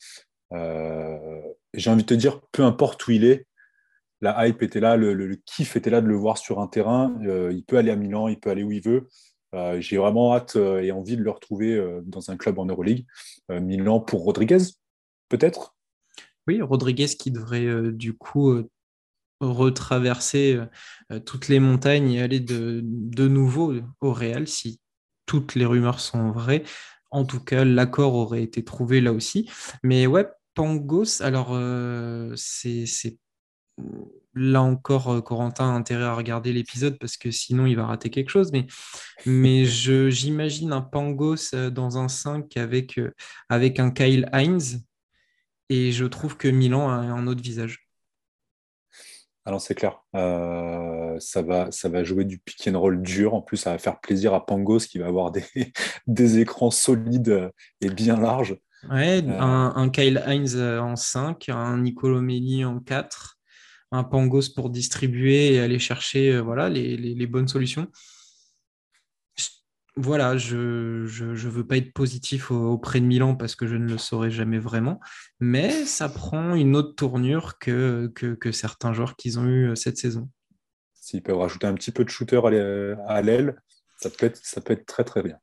J'ai 0.52 1.90
envie 1.90 2.02
de 2.02 2.08
te 2.08 2.14
dire, 2.14 2.40
peu 2.52 2.62
importe 2.62 3.06
où 3.08 3.10
il 3.10 3.24
est, 3.24 3.46
la 4.20 4.46
hype 4.46 4.62
était 4.62 4.80
là, 4.80 4.96
le, 4.96 5.36
kiff 5.44 5.74
était 5.76 5.90
là 5.90 6.00
de 6.00 6.06
le 6.06 6.14
voir 6.14 6.38
sur 6.38 6.60
un 6.60 6.68
terrain. 6.68 7.16
il 7.22 7.64
peut 7.64 7.76
aller 7.76 7.90
à 7.90 7.96
Milan, 7.96 8.28
il 8.28 8.38
peut 8.38 8.50
aller 8.50 8.62
où 8.62 8.70
il 8.70 8.82
veut. 8.82 9.08
J'ai 9.80 9.96
vraiment 9.96 10.34
hâte 10.34 10.56
et 10.56 10.92
envie 10.92 11.16
de 11.16 11.22
le 11.22 11.30
retrouver 11.30 12.00
dans 12.04 12.30
un 12.30 12.36
club 12.36 12.58
en 12.60 12.66
Euroleague. 12.66 13.04
Milan 13.48 13.98
pour 14.00 14.22
Rodriguez, 14.22 14.58
peut-être? 15.28 15.73
Oui, 16.46 16.60
Rodriguez 16.62 17.06
qui 17.06 17.30
devrait 17.30 17.66
euh, 17.66 17.92
du 17.92 18.14
coup 18.14 18.50
euh, 18.50 18.68
retraverser 19.40 20.60
euh, 21.10 21.20
toutes 21.20 21.48
les 21.48 21.60
montagnes 21.60 22.12
et 22.12 22.22
aller 22.22 22.40
de, 22.40 22.82
nouveau 23.28 23.74
au 24.00 24.12
Real 24.12 24.46
si 24.46 24.80
toutes 25.26 25.54
les 25.54 25.66
rumeurs 25.66 26.00
sont 26.00 26.30
vraies. 26.30 26.64
En 27.10 27.24
tout 27.24 27.40
cas, 27.40 27.64
l'accord 27.64 28.14
aurait 28.14 28.42
été 28.42 28.64
trouvé 28.64 29.00
là 29.00 29.12
aussi. 29.12 29.50
Mais 29.82 30.06
ouais, 30.06 30.28
Pangos, 30.54 31.22
alors 31.22 31.56
c'est 32.36 33.18
là 34.34 34.62
encore, 34.62 35.22
Corentin 35.22 35.70
a 35.70 35.72
intérêt 35.72 36.04
à 36.04 36.14
regarder 36.14 36.52
l'épisode 36.52 36.98
parce 36.98 37.16
que 37.16 37.30
sinon 37.30 37.66
il 37.66 37.76
va 37.76 37.86
rater 37.86 38.10
quelque 38.10 38.30
chose. 38.30 38.50
Mais, 38.52 38.66
mais 39.26 39.64
j'imagine 39.64 40.72
un 40.72 40.80
Pangos 40.80 41.54
dans 41.70 41.98
un 41.98 42.08
5 42.08 42.56
avec, 42.56 43.00
avec 43.48 43.78
un 43.78 43.90
Kyle 43.92 44.28
Hines 44.32 44.82
et 45.68 45.92
je 45.92 46.04
trouve 46.04 46.36
que 46.36 46.48
Milan 46.48 46.88
a 46.88 46.94
un 46.94 47.26
autre 47.26 47.42
visage. 47.42 47.88
Alors 49.46 49.60
c'est 49.60 49.74
clair, 49.74 50.02
ça, 50.14 51.42
va, 51.42 51.70
ça 51.70 51.88
va 51.90 52.02
jouer 52.02 52.24
du 52.24 52.38
pick 52.38 52.66
and 52.66 52.80
roll 52.80 53.02
dur. 53.02 53.34
En 53.34 53.42
plus, 53.42 53.58
ça 53.58 53.72
va 53.72 53.78
faire 53.78 54.00
plaisir 54.00 54.32
à 54.32 54.46
Pangos 54.46 54.86
qui 54.88 54.98
va 54.98 55.06
avoir 55.06 55.32
des, 55.32 55.44
des 56.06 56.38
écrans 56.38 56.70
solides 56.70 57.50
et 57.82 57.90
bien 57.90 58.18
larges. 58.18 58.56
Ouais, 58.90 59.22
un, 59.26 59.72
un, 59.76 59.88
Kyle 59.90 60.22
Hines 60.26 60.58
en 60.58 60.96
5, 60.96 61.50
un 61.50 61.78
Nicolo 61.78 62.20
Melli 62.22 62.64
en 62.64 62.80
4 62.80 63.34
un 63.94 64.04
Pangos 64.04 64.50
pour 64.54 64.70
distribuer 64.70 65.54
et 65.54 65.60
aller 65.60 65.78
chercher 65.78 66.32
euh, 66.32 66.40
voilà, 66.40 66.68
les, 66.68 67.26
bonnes 67.26 67.48
solutions. 67.48 67.86
Voilà, 69.96 70.36
je 70.36 70.56
ne 70.56 71.48
veux 71.48 71.66
pas 71.66 71.76
être 71.76 71.92
positif 71.92 72.50
auprès 72.50 73.00
de 73.00 73.06
Milan 73.06 73.36
parce 73.36 73.54
que 73.54 73.68
je 73.68 73.76
ne 73.76 73.88
le 73.88 73.98
saurais 73.98 74.30
jamais 74.30 74.58
vraiment, 74.58 74.98
mais 75.38 75.70
ça 75.84 76.08
prend 76.08 76.56
une 76.56 76.74
autre 76.74 76.96
tournure 76.96 77.58
que, 77.58 78.08
que, 78.14 78.52
certains 78.52 78.92
joueurs 78.92 79.14
qu'ils 79.14 79.38
ont 79.38 79.44
eu 79.44 79.70
euh, 79.70 79.74
cette 79.76 79.96
saison. 79.96 80.28
S'ils 80.94 81.22
peuvent 81.22 81.38
rajouter 81.38 81.68
un 81.68 81.74
petit 81.74 81.92
peu 81.92 82.04
de 82.04 82.10
shooter 82.10 82.40
à 83.06 83.22
l'aile, 83.22 83.60
ça 84.00 84.10
peut, 84.10 84.26
être, 84.26 84.40
ça 84.42 84.60
peut 84.60 84.72
être 84.72 84.86
très 84.86 85.04
très 85.04 85.22
bien. 85.22 85.36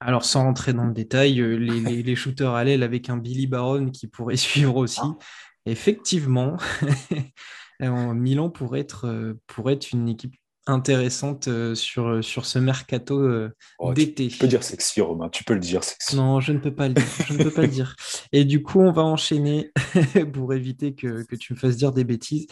Alors, 0.00 0.26
sans 0.26 0.42
rentrer 0.42 0.74
dans 0.74 0.84
le 0.84 0.92
détail, 0.92 1.40
euh, 1.40 1.56
les, 1.56 2.02
les 2.02 2.16
shooters 2.16 2.52
à 2.52 2.64
l'aile 2.64 2.82
avec 2.82 3.08
un 3.08 3.16
Billy 3.16 3.46
Baron 3.46 3.90
qui 3.90 4.08
pourrait 4.08 4.36
suivre 4.36 4.76
aussi, 4.76 5.00
effectivement, 5.64 6.58
Milan 7.80 8.50
pourrait 8.50 8.80
être, 8.80 9.06
euh, 9.06 9.40
pourrait 9.46 9.74
être 9.74 9.92
une 9.92 10.08
équipe 10.08 10.34
intéressante 10.66 11.46
euh, 11.48 11.74
sur, 11.74 12.08
euh, 12.08 12.22
sur 12.22 12.44
ce 12.44 12.58
mercato 12.58 13.20
euh, 13.20 13.50
oh, 13.78 13.92
d'été. 13.92 14.28
Tu, 14.28 14.38
peux 14.38 14.48
dire 14.48 14.64
sexy, 14.64 15.00
Romain, 15.00 15.28
tu 15.28 15.44
peux 15.44 15.54
le 15.54 15.60
dire 15.60 15.84
sexy. 15.84 16.16
Non, 16.16 16.40
je 16.40 16.52
ne 16.52 16.58
peux 16.58 16.74
pas 16.74 16.88
le 16.88 16.94
dire. 16.94 17.04
Je 17.26 17.34
ne 17.34 17.42
peux 17.44 17.50
pas 17.50 17.62
le 17.62 17.68
dire. 17.68 17.94
Et 18.32 18.44
du 18.44 18.62
coup, 18.62 18.80
on 18.80 18.90
va 18.90 19.02
enchaîner 19.02 19.70
pour 20.32 20.52
éviter 20.52 20.94
que, 20.94 21.22
que, 21.22 21.36
tu 21.36 21.54
me 21.54 21.58
fasses 21.58 21.76
dire 21.76 21.92
des 21.92 22.04
bêtises 22.04 22.46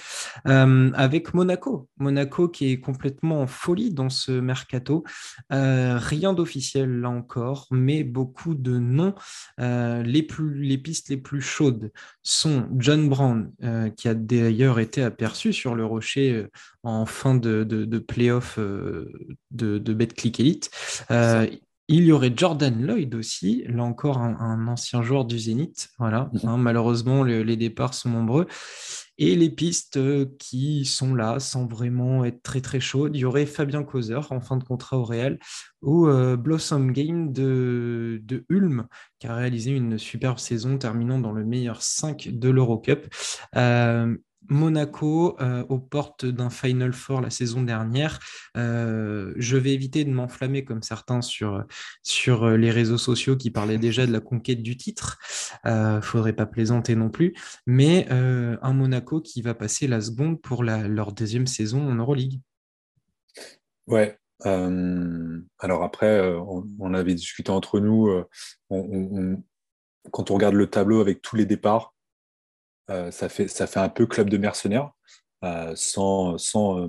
avec 0.45 1.35
Monaco. 1.35 1.89
Monaco 1.99 2.49
qui 2.49 2.71
est 2.71 2.81
complètement 2.81 3.43
en 3.43 3.47
folie 3.47 3.93
dans 3.93 4.11
ce 4.11 4.33
mercato. 4.33 5.05
rien 5.51 6.33
d'officiel 6.33 7.01
là 7.01 7.11
encore, 7.11 7.67
mais 7.71 8.05
beaucoup 8.05 8.55
de 8.55 8.79
noms. 8.79 9.15
les, 9.59 10.23
plus, 10.23 10.63
les 10.63 10.79
pistes 10.79 11.09
les 11.09 11.17
plus 11.17 11.41
chaudes 11.41 11.91
sont 12.23 12.69
John 12.77 13.09
Brown, 13.09 13.51
qui 13.97 14.09
a 14.09 14.15
d'ailleurs 14.15 14.79
été 14.79 15.03
aperçu 15.03 15.53
sur 15.53 15.75
le 15.75 15.85
rocher 15.85 16.47
en 16.85 17.07
fin 17.07 17.35
de, 17.35 17.65
de, 17.65 17.99
playoff 18.07 18.59
euh, 18.59 19.11
de, 19.51 19.79
de 19.79 19.95
BetClick 19.95 20.41
Elite. 20.41 20.71
Euh, 21.11 21.47
il 21.89 22.05
y 22.05 22.13
aurait 22.13 22.33
Jordan 22.35 22.81
Lloyd 22.81 23.15
aussi, 23.15 23.65
là 23.69 23.85
encore 23.85 24.17
un, 24.19 24.67
ancien 24.69 25.03
joueur 25.03 25.27
du 25.27 25.39
Zénith. 25.39 25.91
Voilà, 25.99 26.31
mhm. 26.33 26.49
hein, 26.49 26.57
malheureusement, 26.57 27.23
les 27.25 27.57
départs 27.57 27.95
sont 27.95 28.09
nombreux. 28.09 28.47
Et 29.17 29.37
les 29.37 29.51
pistes 29.51 29.97
euh, 29.97 30.27
qui 30.41 30.85
sont 30.85 31.15
là 31.15 31.39
sans 31.39 31.67
vraiment 31.67 32.25
être 32.25 32.43
très 32.43 32.61
très 32.61 32.81
chaudes, 32.81 33.15
il 33.15 33.21
y 33.21 33.25
aurait 33.25 33.47
Fabien 33.47 33.85
Causer 33.85 34.21
en 34.31 34.41
fin 34.41 34.57
de 34.57 34.65
contrat 34.65 34.99
au 34.99 35.05
Real 35.05 35.39
ou 35.83 36.09
Blossom 36.37 36.91
Game 36.91 37.31
de, 37.33 38.21
de 38.25 38.45
Ulm 38.49 38.87
qui 39.21 39.27
a 39.27 39.37
réalisé 39.37 39.71
une 39.71 39.99
superbe 39.99 40.39
saison 40.39 40.79
terminant 40.79 41.19
dans 41.19 41.33
le 41.33 41.45
meilleur 41.45 41.83
5 41.83 42.31
de 42.33 42.49
l'Eurocup. 42.49 43.07
Monaco 44.49 45.37
euh, 45.41 45.65
aux 45.69 45.79
portes 45.79 46.27
d'un 46.27 46.51
Final 46.51 46.93
Four 46.93 47.21
la 47.21 47.31
saison 47.31 47.63
dernière. 47.63 48.19
Euh, 48.57 49.33
je 49.37 49.57
vais 49.57 49.73
éviter 49.73 50.05
de 50.05 50.11
m'enflammer 50.11 50.65
comme 50.65 50.83
certains 50.83 51.23
sur, 51.23 51.65
euh, 52.45 52.57
les 52.57 52.71
réseaux 52.71 52.99
sociaux 52.99 53.37
qui 53.37 53.51
parlaient 53.51 53.79
déjà 53.79 54.07
de 54.07 54.13
la 54.13 54.21
conquête 54.21 54.63
du 54.63 54.77
titre. 54.77 55.19
Euh, 55.67 56.01
faudrait 56.01 56.33
pas 56.33 56.47
plaisanter 56.47 56.95
non 56.95 57.11
plus. 57.11 57.35
Mais 57.67 58.07
un 58.11 58.73
Monaco 58.73 59.21
qui 59.21 59.43
va 59.43 59.55
passer 59.55 59.87
la 59.87 60.01
seconde 60.01 60.41
pour 60.41 60.63
leur 60.63 61.13
deuxième 61.13 61.47
saison 61.47 61.89
en 61.89 61.95
Euroleague. 61.95 62.41
Ouais. 63.87 64.19
alors 64.45 65.83
après, 65.83 66.35
on, 66.79 66.95
avait 66.95 67.15
discuté 67.15 67.51
entre 67.51 67.81
nous. 67.81 68.11
quand 70.11 70.31
on 70.31 70.35
regarde 70.35 70.55
le 70.55 70.67
tableau 70.67 71.01
avec 71.01 71.23
tous 71.23 71.37
les 71.37 71.47
départs, 71.47 71.94
euh, 72.91 73.11
ça, 73.11 73.29
fait, 73.29 73.49
ça 73.49 73.67
fait 73.67 73.81
un 73.81 73.89
peu 73.89 74.07
club 74.07 74.29
de 74.29 74.37
mercenaires, 74.37 74.91
euh, 75.45 75.73
sans, 75.75 76.37
sans, 76.39 76.81
euh, 76.81 76.89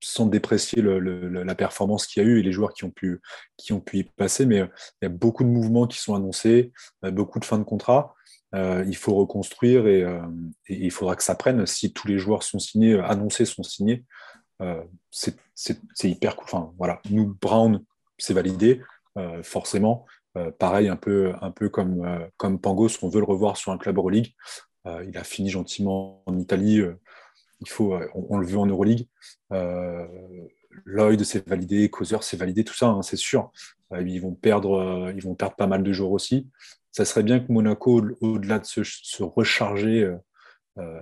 sans 0.00 0.26
déprécier 0.26 0.82
la 0.82 1.54
performance 1.54 2.06
qu'il 2.06 2.22
y 2.22 2.26
a 2.26 2.28
eu 2.28 2.38
et 2.38 2.42
les 2.42 2.52
joueurs 2.52 2.72
qui 2.72 2.84
ont 2.84 2.90
pu, 2.90 3.20
qui 3.56 3.72
ont 3.72 3.80
pu 3.80 3.98
y 3.98 4.04
passer. 4.04 4.46
Mais 4.46 4.58
il 4.58 5.04
y 5.04 5.06
a 5.06 5.10
beaucoup 5.10 5.44
de 5.44 5.48
mouvements 5.48 5.86
qui 5.86 5.98
sont 5.98 6.14
annoncés, 6.14 6.72
beaucoup 7.02 7.38
de 7.38 7.44
fins 7.44 7.58
de 7.58 7.64
contrat. 7.64 8.14
il 8.54 8.96
faut 8.96 9.14
reconstruire 9.14 9.86
et, 9.86 10.06
il 10.68 10.90
faudra 10.90 11.16
que 11.16 11.22
ça 11.22 11.34
prenne. 11.34 11.66
Si 11.66 11.92
tous 11.92 12.08
les 12.08 12.18
joueurs 12.18 12.44
sont 12.44 12.58
signés, 12.58 12.98
annoncés 12.98 13.44
sont 13.44 13.62
signés, 13.62 14.04
c'est 15.10 15.34
hyper 16.04 16.36
cool. 16.36 16.44
Enfin, 16.46 16.72
voilà. 16.78 17.02
Nous, 17.10 17.36
Brown, 17.38 17.84
c'est 18.16 18.32
validé, 18.32 18.80
forcément. 19.42 20.06
Euh, 20.36 20.50
pareil, 20.52 20.88
un 20.88 20.96
peu, 20.96 21.32
un 21.40 21.50
peu 21.50 21.68
comme, 21.68 22.04
euh, 22.04 22.56
Pangos, 22.58 23.02
on 23.02 23.08
veut 23.08 23.20
le 23.20 23.26
revoir 23.26 23.56
sur 23.56 23.72
un 23.72 23.78
club 23.78 23.96
Euroleague. 23.96 24.32
Euh, 24.86 25.04
il 25.08 25.16
a 25.18 25.24
fini 25.24 25.50
gentiment 25.50 26.22
en 26.26 26.38
Italie. 26.38 26.80
il 27.60 27.68
faut, 27.68 27.98
on, 28.14 28.38
le 28.38 28.46
veut 28.46 28.58
en 28.58 28.66
Euroleague. 28.66 29.06
Lloyd, 30.84 31.22
c'est 31.24 31.46
validé. 31.48 31.90
Causeur, 31.90 32.22
c'est 32.22 32.36
validé. 32.36 32.64
Tout 32.64 32.74
ça, 32.74 32.86
hein, 32.86 33.02
c'est 33.02 33.16
sûr. 33.16 33.50
ils, 33.92 34.20
vont 34.20 34.34
perdre, 34.34 35.12
ils 35.14 35.22
vont 35.22 35.34
perdre 35.34 35.56
pas 35.56 35.66
mal 35.66 35.82
de 35.82 35.92
joueurs 35.92 36.12
aussi. 36.12 36.48
Ça 36.92 37.04
serait 37.04 37.22
bien 37.22 37.40
que 37.40 37.52
Monaco, 37.52 38.02
au-delà 38.20 38.58
de 38.58 38.64
se, 38.64 39.22
recharger 39.22 40.16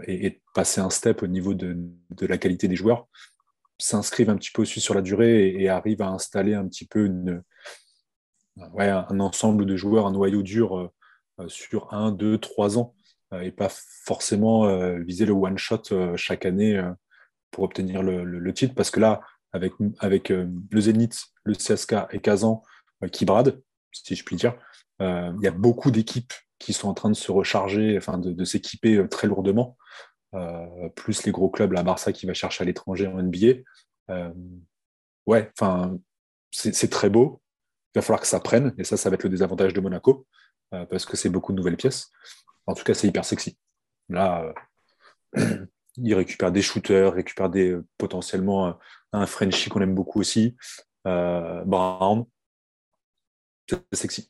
et, 0.06 0.40
passer 0.54 0.80
un 0.80 0.90
step 0.90 1.22
au 1.22 1.26
niveau 1.28 1.54
de, 1.54 1.76
la 2.22 2.38
qualité 2.38 2.66
des 2.66 2.76
joueurs, 2.76 3.06
s'inscrive 3.76 4.30
un 4.30 4.36
petit 4.36 4.50
peu 4.50 4.62
aussi 4.62 4.80
sur 4.80 4.94
la 4.94 5.02
durée 5.02 5.50
et, 5.50 5.68
arrive 5.68 6.02
à 6.02 6.08
installer 6.08 6.54
un 6.54 6.66
petit 6.66 6.86
peu 6.86 7.04
une, 7.04 7.42
ouais, 8.72 8.88
un 8.88 9.20
ensemble 9.20 9.66
de 9.66 9.76
joueurs, 9.76 10.06
un 10.06 10.12
noyau 10.12 10.42
dur 10.42 10.78
euh, 10.78 10.90
euh, 11.40 11.48
sur 11.48 11.92
un, 11.92 12.12
deux, 12.12 12.38
trois 12.38 12.78
ans 12.78 12.94
euh, 13.32 13.40
et 13.40 13.50
pas 13.50 13.68
forcément 13.70 14.66
viser 14.98 15.26
le 15.26 15.32
one 15.32 15.58
shot 15.58 16.16
chaque 16.16 16.46
année 16.46 16.82
pour 17.50 17.64
obtenir 17.64 18.02
le, 18.02 18.54
titre 18.54 18.74
parce 18.74 18.90
que 18.90 19.00
là, 19.00 19.20
avec, 19.52 19.72
avec 20.00 20.28
le 20.30 20.80
Zénith, 20.80 21.24
le 21.44 21.54
CSK 21.54 21.94
et 22.12 22.20
Kazan 22.20 22.62
qui 23.12 23.24
bradent, 23.24 23.62
si 23.92 24.14
je 24.14 24.24
puis 24.24 24.36
dire, 24.36 24.54
il 25.00 25.40
y 25.42 25.46
a 25.46 25.50
beaucoup 25.50 25.90
d'équipes 25.90 26.32
qui 26.58 26.72
sont 26.72 26.88
en 26.88 26.94
train 26.94 27.10
de 27.10 27.14
se 27.14 27.30
recharger, 27.30 27.96
enfin 27.96 28.18
de, 28.18 28.44
s'équiper 28.44 29.06
très 29.10 29.26
lourdement, 29.28 29.76
plus 30.96 31.24
les 31.24 31.32
gros 31.32 31.50
clubs, 31.50 31.72
la 31.72 31.82
Barça 31.82 32.12
qui 32.12 32.26
va 32.26 32.32
chercher 32.32 32.62
à 32.62 32.66
l'étranger 32.66 33.06
en 33.06 33.22
NBA. 33.22 33.62
ouais, 35.26 35.50
enfin, 35.52 35.98
c'est 36.50 36.90
très 36.90 37.10
beau, 37.10 37.42
va 37.98 38.02
falloir 38.02 38.20
que 38.20 38.26
ça 38.26 38.40
prenne, 38.40 38.74
et 38.78 38.84
ça, 38.84 38.96
ça 38.96 39.10
va 39.10 39.14
être 39.14 39.24
le 39.24 39.30
désavantage 39.30 39.72
de 39.74 39.80
Monaco, 39.80 40.26
euh, 40.74 40.86
parce 40.86 41.04
que 41.04 41.16
c'est 41.16 41.28
beaucoup 41.28 41.52
de 41.52 41.56
nouvelles 41.56 41.76
pièces. 41.76 42.10
En 42.66 42.74
tout 42.74 42.84
cas, 42.84 42.94
c'est 42.94 43.08
hyper 43.08 43.24
sexy. 43.24 43.58
Là, 44.08 44.52
euh, 45.36 45.66
il 45.96 46.14
récupère 46.14 46.52
des 46.52 46.62
shooters, 46.62 47.12
récupère 47.12 47.50
des, 47.50 47.70
euh, 47.70 47.86
potentiellement 47.98 48.78
un 49.12 49.26
Frenchie 49.26 49.70
qu'on 49.70 49.80
aime 49.80 49.94
beaucoup 49.94 50.20
aussi, 50.20 50.56
Brown. 51.04 52.26
C'est 53.68 53.82
sexy. 53.92 54.28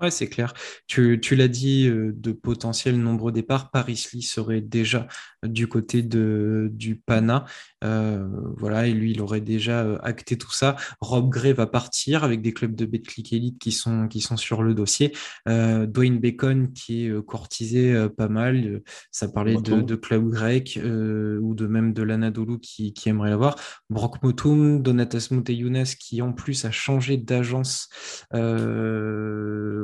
Ouais, 0.00 0.12
c'est 0.12 0.28
clair. 0.28 0.54
Tu, 0.86 1.18
l'as 1.32 1.48
dit, 1.48 1.88
euh, 1.88 2.12
de 2.14 2.30
potentiels 2.30 3.00
nombreux 3.00 3.32
départs, 3.32 3.72
Paris 3.72 4.06
Lee 4.12 4.22
serait 4.22 4.60
déjà 4.60 5.08
du 5.42 5.66
côté 5.66 6.02
de, 6.02 6.70
du 6.72 6.94
Pana. 6.94 7.46
Euh, 7.82 8.28
voilà, 8.58 8.86
et 8.86 8.92
lui, 8.92 9.10
il 9.10 9.20
aurait 9.20 9.40
déjà 9.40 9.82
euh, 9.82 9.98
acté 10.04 10.38
tout 10.38 10.52
ça. 10.52 10.76
Rob 11.00 11.28
Gray 11.30 11.52
va 11.52 11.66
partir 11.66 12.22
avec 12.22 12.42
des 12.42 12.52
clubs 12.52 12.76
de 12.76 12.86
Betclic 12.86 13.32
Elite 13.32 13.58
qui 13.58 13.72
sont, 13.72 14.06
qui 14.06 14.20
sont 14.20 14.36
sur 14.36 14.62
le 14.62 14.72
dossier. 14.72 15.12
Dwayne 15.46 16.20
Bacon 16.20 16.72
qui 16.72 17.06
est 17.06 17.22
courtisé 17.24 18.08
pas 18.16 18.28
mal. 18.28 18.82
Ça 19.10 19.26
parlait 19.28 19.56
de, 19.56 19.80
de, 19.80 19.96
club 19.96 20.28
grec 20.28 20.78
ou 20.84 21.54
de 21.54 21.66
même 21.66 21.92
de 21.92 22.02
l'Anadolu 22.02 22.60
qui, 22.60 22.92
qui 22.92 23.08
aimerait 23.08 23.30
l'avoir. 23.30 23.56
Brock 23.90 24.22
Motum, 24.22 24.80
Donatas 24.80 25.28
Mouteyounes 25.32 25.84
qui 25.98 26.22
en 26.22 26.32
plus 26.32 26.64
a 26.64 26.70
changé 26.70 27.16
d'agence 27.16 27.88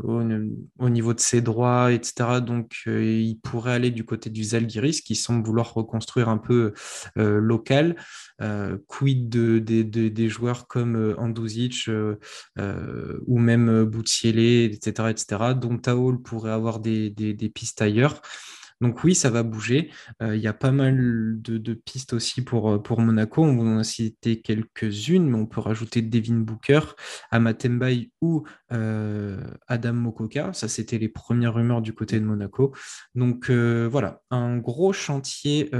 au, 0.04 0.88
niveau 0.88 1.14
de 1.14 1.20
ses 1.20 1.40
droits, 1.40 1.92
etc. 1.92 2.40
Donc, 2.40 2.82
il 2.86 3.38
pourrait 3.42 3.72
aller 3.72 3.90
du 3.90 4.04
côté 4.04 4.30
du 4.30 4.44
Zalgiris, 4.44 5.00
qui 5.00 5.14
semble 5.14 5.44
vouloir 5.44 5.74
reconstruire 5.74 6.28
un 6.28 6.38
peu 6.38 6.72
local. 7.16 7.96
quid 8.86 9.28
de, 9.28 9.58
des 9.58 10.28
joueurs 10.28 10.66
comme 10.66 11.14
Anduzic 11.18 11.88
ou 13.26 13.38
même 13.38 13.84
Boutielé, 13.84 14.70
etc., 14.72 15.08
etc. 15.10 15.54
dont 15.54 15.78
Taol 15.78 16.20
pourrait 16.22 16.52
avoir 16.52 16.80
des, 16.80 17.10
des 17.10 17.48
pistes 17.48 17.82
ailleurs. 17.82 18.20
Donc 18.80 19.04
oui, 19.04 19.14
ça 19.14 19.30
va 19.30 19.42
bouger. 19.42 19.90
Euh, 20.22 20.36
il 20.36 20.42
y 20.42 20.46
a 20.46 20.52
pas 20.52 20.72
mal 20.72 21.40
de, 21.40 21.74
pistes 21.74 22.12
aussi 22.12 22.42
pour, 22.42 22.70
euh, 22.70 22.78
pour 22.78 23.00
Monaco. 23.00 23.42
On 23.42 23.56
va 23.56 23.80
en 23.80 23.82
citer 23.82 24.40
quelques-unes, 24.40 25.28
mais 25.28 25.38
on 25.38 25.46
peut 25.46 25.60
rajouter 25.60 26.02
Devin 26.02 26.36
Booker, 26.36 26.80
Amatembaï 27.30 28.10
ou 28.20 28.44
euh, 28.72 29.40
Adam 29.68 29.94
Mokoka. 29.94 30.52
Ça, 30.52 30.68
c'était 30.68 30.98
les 30.98 31.08
premières 31.08 31.54
rumeurs 31.54 31.82
du 31.82 31.94
côté 31.94 32.18
de 32.18 32.24
Monaco. 32.24 32.72
Donc 33.14 33.50
voilà, 33.50 34.20
un 34.30 34.58
gros 34.58 34.92
chantier 34.92 35.70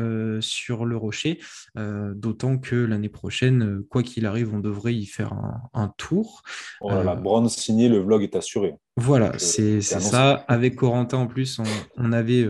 sur 0.41 0.85
le 0.85 0.97
Rocher, 0.97 1.41
d'autant 1.77 2.59
que 2.59 2.77
l'année 2.77 3.09
prochaine, 3.09 3.83
quoi 3.89 4.03
qu'il 4.03 4.27
arrive, 4.27 4.55
on 4.55 4.61
devrait 4.61 4.95
y 4.95 5.07
faire 5.07 5.33
un, 5.73 5.93
tour. 5.97 6.43
Voilà, 6.81 7.21
oh 7.25 7.49
signé, 7.49 7.89
le 7.89 7.99
vlog 7.99 8.23
est 8.23 8.37
assuré. 8.37 8.77
Voilà, 8.97 9.39
c'est 9.39 9.81
ça. 9.81 10.45
Avec 10.49 10.77
Corentin, 10.77 11.19
en 11.19 11.27
plus, 11.27 11.61
on 11.97 12.13
avait 12.13 12.49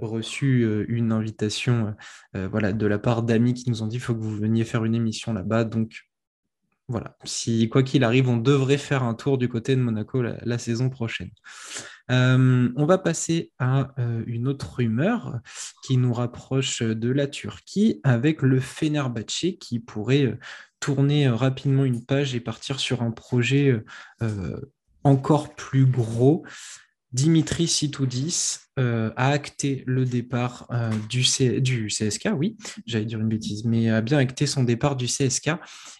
reçu 0.00 0.62
euh, 0.62 0.84
une 0.88 1.12
invitation 1.12 1.94
euh, 2.36 2.48
voilà, 2.48 2.72
de 2.72 2.86
la 2.86 2.98
part 2.98 3.22
d'amis 3.22 3.54
qui 3.54 3.70
nous 3.70 3.82
ont 3.82 3.86
dit 3.86 3.96
qu'il 3.96 4.04
faut 4.04 4.14
que 4.14 4.22
vous 4.22 4.36
veniez 4.36 4.64
faire 4.64 4.84
une 4.84 4.94
émission 4.94 5.32
là-bas. 5.32 5.64
Donc 5.64 6.02
voilà, 6.88 7.16
si 7.24 7.68
quoi 7.68 7.82
qu'il 7.82 8.02
arrive, 8.02 8.28
on 8.28 8.36
devrait 8.36 8.78
faire 8.78 9.04
un 9.04 9.14
tour 9.14 9.38
du 9.38 9.48
côté 9.48 9.76
de 9.76 9.80
Monaco 9.80 10.22
la, 10.22 10.58
saison 10.58 10.90
prochaine. 10.90 11.30
Euh, 12.10 12.68
on 12.74 12.84
va 12.84 12.98
passer 12.98 13.52
à 13.60 13.94
une 14.26 14.48
autre 14.48 14.74
rumeur 14.74 15.38
qui 15.86 15.96
nous 15.98 16.12
rapproche 16.12 16.82
de 16.82 17.10
la 17.10 17.28
Turquie 17.28 18.00
avec 18.02 18.42
le 18.42 18.58
Fenerbahçe 18.58 19.56
qui 19.60 19.78
pourrait 19.78 20.36
tourner 20.80 21.28
rapidement 21.28 21.84
une 21.84 22.04
page 22.04 22.34
et 22.34 22.40
partir 22.40 22.80
sur 22.80 23.02
un 23.02 23.12
projet 23.12 23.84
encore 25.04 25.54
plus 25.54 25.86
gros 25.86 26.44
Dimitri 27.12 27.66
Sitoudis 27.66 28.58
euh, 28.78 29.10
a 29.16 29.30
acté 29.30 29.82
le 29.86 30.04
départ 30.04 30.66
euh, 30.70 30.90
du, 31.08 31.22
CSK, 31.22 32.28
oui, 32.36 32.56
j'allais 32.86 33.04
dire 33.04 33.18
une 33.18 33.28
bêtise, 33.28 33.64
mais 33.64 33.90
a 33.90 34.00
bien 34.00 34.18
acté 34.18 34.46
son 34.46 34.62
départ 34.62 34.94
du 34.94 35.06
CSK 35.06 35.50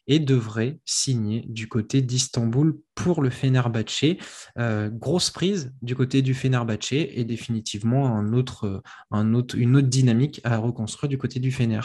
et 0.07 0.21
devrait 0.21 0.79
signer 0.85 1.45
du 1.49 1.69
côté 1.69 2.01
d'Istanbul 2.01 2.79
pour 2.95 3.23
le 3.23 3.31
Fenerbahçe. 3.31 4.19
Euh, 4.59 4.89
grosse 4.89 5.31
prise 5.31 5.75
du 5.83 5.97
côté 5.97 6.23
du 6.23 6.33
Fenerbahçe 6.33 6.93
et 6.93 7.25
définitivement 7.25 8.07
un 8.07 8.33
autre, 8.33 8.81
un 9.11 9.35
autre, 9.35 9.57
une 9.59 9.77
autre 9.77 9.89
dynamique 9.89 10.41
à 10.45 10.59
reconstruire 10.59 11.09
du 11.09 11.19
côté 11.19 11.41
du 11.41 11.51
Fener. 11.51 11.81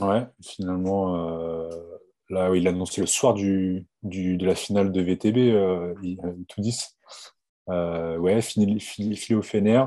Ouais, 0.00 0.26
finalement, 0.42 1.16
là, 2.28 2.54
il 2.54 2.66
a 2.66 2.70
annoncé 2.70 3.00
le 3.00 3.06
soir 3.06 3.34
du, 3.34 3.86
de 4.02 4.46
la 4.46 4.54
finale 4.54 4.92
de 4.92 5.00
VTB, 5.00 5.98
Itoudis 6.40 6.96
euh, 7.68 8.16
ouais, 8.16 8.40
fini, 8.40 8.78
au 9.34 9.42
Fener. 9.42 9.84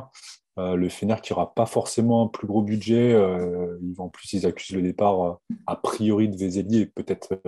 Euh, 0.58 0.76
le 0.76 0.90
Fener 0.90 1.16
qui 1.24 1.32
n'aura 1.32 1.54
pas 1.54 1.66
forcément 1.66 2.26
un 2.26 2.28
plus 2.28 2.48
gros 2.48 2.62
budget. 2.62 3.14
Euh, 3.14 3.78
en 3.98 4.10
plus, 4.10 4.34
ils 4.34 4.46
accusent 4.46 4.76
le 4.76 4.82
départ 4.82 5.40
a 5.68 5.76
priori 5.76 6.30
de 6.30 6.36
Vezeli 6.36 6.80
et 6.80 6.86
peut-être 6.86 7.42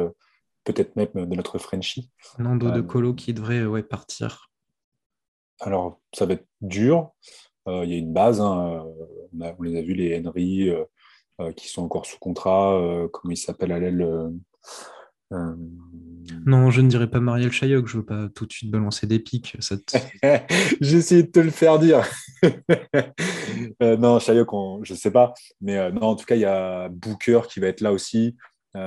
peut-être 0.63 0.95
même 0.95 1.10
de 1.13 1.36
notre 1.36 1.57
Frenchie. 1.57 2.10
Nando 2.38 2.71
de 2.71 2.81
Colo 2.81 3.13
qui 3.13 3.33
devrait 3.33 3.65
ouais, 3.65 3.84
partir. 3.84 4.51
Alors, 5.60 5.99
ça 6.13 6.25
va 6.25 6.34
être 6.34 6.47
dur. 6.62 7.12
Il 7.67 7.89
y 7.89 7.93
a 7.93 7.97
une 7.97 8.13
base. 8.13 8.41
Hein. 8.41 8.86
On, 9.34 9.41
a, 9.41 9.54
on, 9.58 9.62
les 9.63 9.77
a 9.77 9.82
vus, 9.82 9.93
les 9.93 10.25
Henry, 10.25 10.71
qui 11.56 11.67
sont 11.67 11.84
encore 11.84 12.06
sous 12.06 12.19
contrat. 12.19 12.80
comment 13.12 13.32
il 13.32 13.38
s'appelle 13.38 13.71
à 13.71 13.80
l'aile 13.80 14.32
euh, 15.32 15.56
non, 16.45 16.69
je 16.71 16.82
ne 16.82 16.89
dirais 16.89 17.10
pas 17.10 17.19
Marielle 17.19 17.52
Chayoc, 17.52 17.88
je 17.88 17.97
ne 17.97 18.02
veux 18.02 18.06
pas 18.06 18.30
tout 18.30 18.45
de 18.45 18.52
suite 18.52 18.71
balancer 18.71 19.08
des 19.08 19.19
pics. 19.19 19.58
J'ai 20.82 20.97
essayé 20.97 21.24
de 21.24 21.32
te 21.32 21.39
le 21.39 21.52
faire 21.52 21.80
dire. 21.80 22.04
Euh, 23.84 23.97
non, 23.97 24.17
Chayoc, 24.19 24.50
je 24.84 24.93
ne 24.93 24.97
sais 24.97 25.12
pas. 25.12 25.34
Mais 25.60 25.78
euh, 25.78 25.91
non, 25.91 26.04
en 26.04 26.15
tout 26.15 26.26
cas, 26.26 26.36
il 26.36 26.41
y 26.41 26.45
a 26.45 26.88
Booker 26.89 27.41
qui 27.50 27.60
va 27.60 27.67
être 27.67 27.82
là 27.82 27.91
aussi. 27.91 28.36
Il 28.74 28.82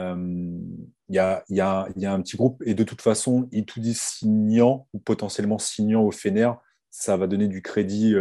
y, 1.11 1.19
a, 1.19 1.45
y, 1.49 1.61
a, 1.61 1.87
y, 1.97 2.07
a, 2.07 2.13
un 2.13 2.23
petit 2.23 2.37
groupe. 2.37 2.63
Et 2.65 2.75
de 2.75 2.83
toute 2.83 3.03
façon, 3.03 3.49
il 3.53 3.67
tout 3.67 3.81
dit 3.81 3.95
signant 3.95 4.89
ou 4.93 4.99
potentiellement 4.99 5.59
signant 5.59 6.03
au 6.03 6.11
Fener, 6.11 6.51
ça 6.91 7.17
va 7.17 7.27
donner 7.27 7.47
du 7.47 7.63
crédit 7.63 8.15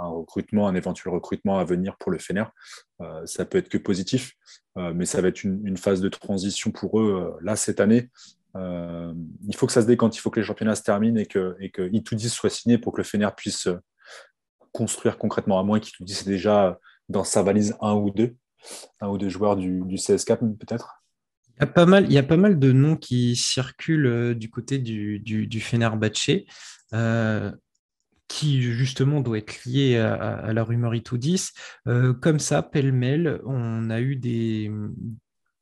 un 0.00 0.08
recrutement, 0.08 0.68
un 0.68 0.74
éventuel 0.74 1.12
recrutement 1.12 1.58
à 1.58 1.64
venir 1.64 1.96
pour 1.98 2.10
le 2.10 2.18
Fener. 2.18 2.44
ça 3.24 3.44
peut 3.44 3.58
être 3.58 3.68
que 3.68 3.78
positif. 3.78 4.34
Euh, 4.76 4.92
mais 4.94 5.04
ça 5.04 5.20
va 5.20 5.28
être 5.28 5.44
une, 5.44 5.76
phase 5.76 6.00
de 6.00 6.08
transition 6.08 6.72
pour 6.72 7.00
eux 7.00 7.14
euh, 7.14 7.38
là 7.42 7.56
cette 7.56 7.80
année. 7.80 8.10
Euh, 8.56 9.12
il 9.46 9.54
faut 9.54 9.66
que 9.66 9.72
ça 9.72 9.82
se 9.82 9.86
décante, 9.86 10.16
il 10.16 10.20
faut 10.20 10.30
que 10.30 10.40
les 10.40 10.46
championnats 10.46 10.74
se 10.74 10.82
terminent 10.82 11.18
et 11.18 11.26
que, 11.26 11.56
et 11.60 11.70
que 11.70 11.88
soit 12.28 12.50
signé 12.50 12.78
pour 12.78 12.92
que 12.92 12.98
le 12.98 13.04
Fener 13.04 13.28
puisse 13.36 13.68
construire 14.72 15.18
concrètement, 15.18 15.58
à 15.58 15.62
moins 15.62 15.80
qu'Itoudis 15.80 16.22
ait 16.22 16.24
déjà 16.24 16.78
dans 17.08 17.24
sa 17.24 17.42
valise 17.42 17.76
un 17.80 17.94
ou 17.94 18.10
deux, 18.10 18.36
un 19.00 19.08
ou 19.08 19.18
deux 19.18 19.28
joueurs 19.28 19.56
du, 19.56 19.82
du 19.84 19.96
CSK 19.96 20.38
peut-être. 20.58 21.02
Il 21.56 21.60
y, 21.60 21.62
a 21.62 21.66
pas 21.66 21.86
mal, 21.86 22.06
il 22.06 22.12
y 22.12 22.18
a 22.18 22.24
pas 22.24 22.36
mal 22.36 22.58
de 22.58 22.72
noms 22.72 22.96
qui 22.96 23.36
circulent 23.36 24.34
du 24.34 24.50
côté 24.50 24.78
du, 24.78 25.20
du, 25.20 25.46
du 25.46 25.60
Fenerbahce 25.60 26.30
qui 28.28 28.62
justement 28.62 29.20
doit 29.20 29.38
être 29.38 29.64
lié 29.64 29.96
à, 29.96 30.52
la 30.52 30.64
rumeur 30.64 30.94
Itoudis. 30.94 31.50
Euh, 31.86 32.12
comme 32.14 32.38
ça, 32.38 32.62
pêle-mêle, 32.62 33.40
on 33.44 33.90
a 33.90 34.00
eu 34.00 34.16
des, 34.16 34.70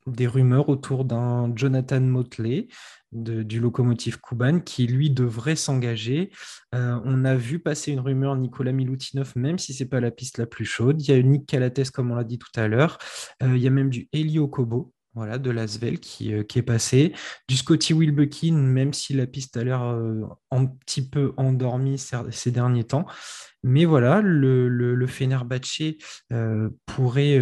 des 0.07 0.27
rumeurs 0.27 0.69
autour 0.69 1.05
d'un 1.05 1.53
Jonathan 1.55 2.01
Motley 2.01 2.67
du 3.11 3.59
locomotive 3.59 4.19
Kuban 4.19 4.59
qui 4.59 4.87
lui 4.87 5.11
devrait 5.11 5.55
s'engager. 5.55 6.31
Euh, 6.73 6.99
on 7.05 7.25
a 7.25 7.35
vu 7.35 7.59
passer 7.59 7.91
une 7.91 7.99
rumeur 7.99 8.35
Nicolas 8.35 8.71
Milutinov, 8.71 9.33
même 9.35 9.59
si 9.59 9.73
c'est 9.73 9.87
pas 9.87 9.99
la 9.99 10.09
piste 10.11 10.39
la 10.39 10.47
plus 10.47 10.65
chaude. 10.65 11.01
Il 11.01 11.11
y 11.11 11.13
a 11.13 11.21
Nick 11.21 11.45
Calates, 11.45 11.91
comme 11.91 12.11
on 12.11 12.15
l'a 12.15 12.23
dit 12.23 12.39
tout 12.39 12.51
à 12.55 12.67
l'heure. 12.67 12.97
Euh, 13.43 13.55
il 13.55 13.61
y 13.61 13.67
a 13.67 13.71
même 13.71 13.89
du 13.89 14.09
Elio 14.13 14.47
Kobo 14.47 14.93
voilà, 15.13 15.37
de 15.37 15.51
Lasvel 15.51 15.99
qui, 15.99 16.33
euh, 16.33 16.43
qui, 16.43 16.59
est 16.59 16.63
passé. 16.63 17.13
Du 17.47 17.55
Scotty 17.55 17.93
Wilbekin, 17.93 18.53
même 18.53 18.93
si 18.93 19.13
la 19.13 19.27
piste 19.27 19.57
a 19.57 19.63
l'air 19.63 19.83
euh, 19.83 20.23
un 20.51 20.65
petit 20.65 21.07
peu 21.07 21.33
endormie 21.37 21.97
ces 22.31 22.51
derniers 22.51 22.85
temps. 22.85 23.05
Mais 23.63 23.85
voilà, 23.85 24.21
le, 24.21 24.67
le, 24.67 25.07
euh, 26.31 26.69
pourrait 26.85 27.41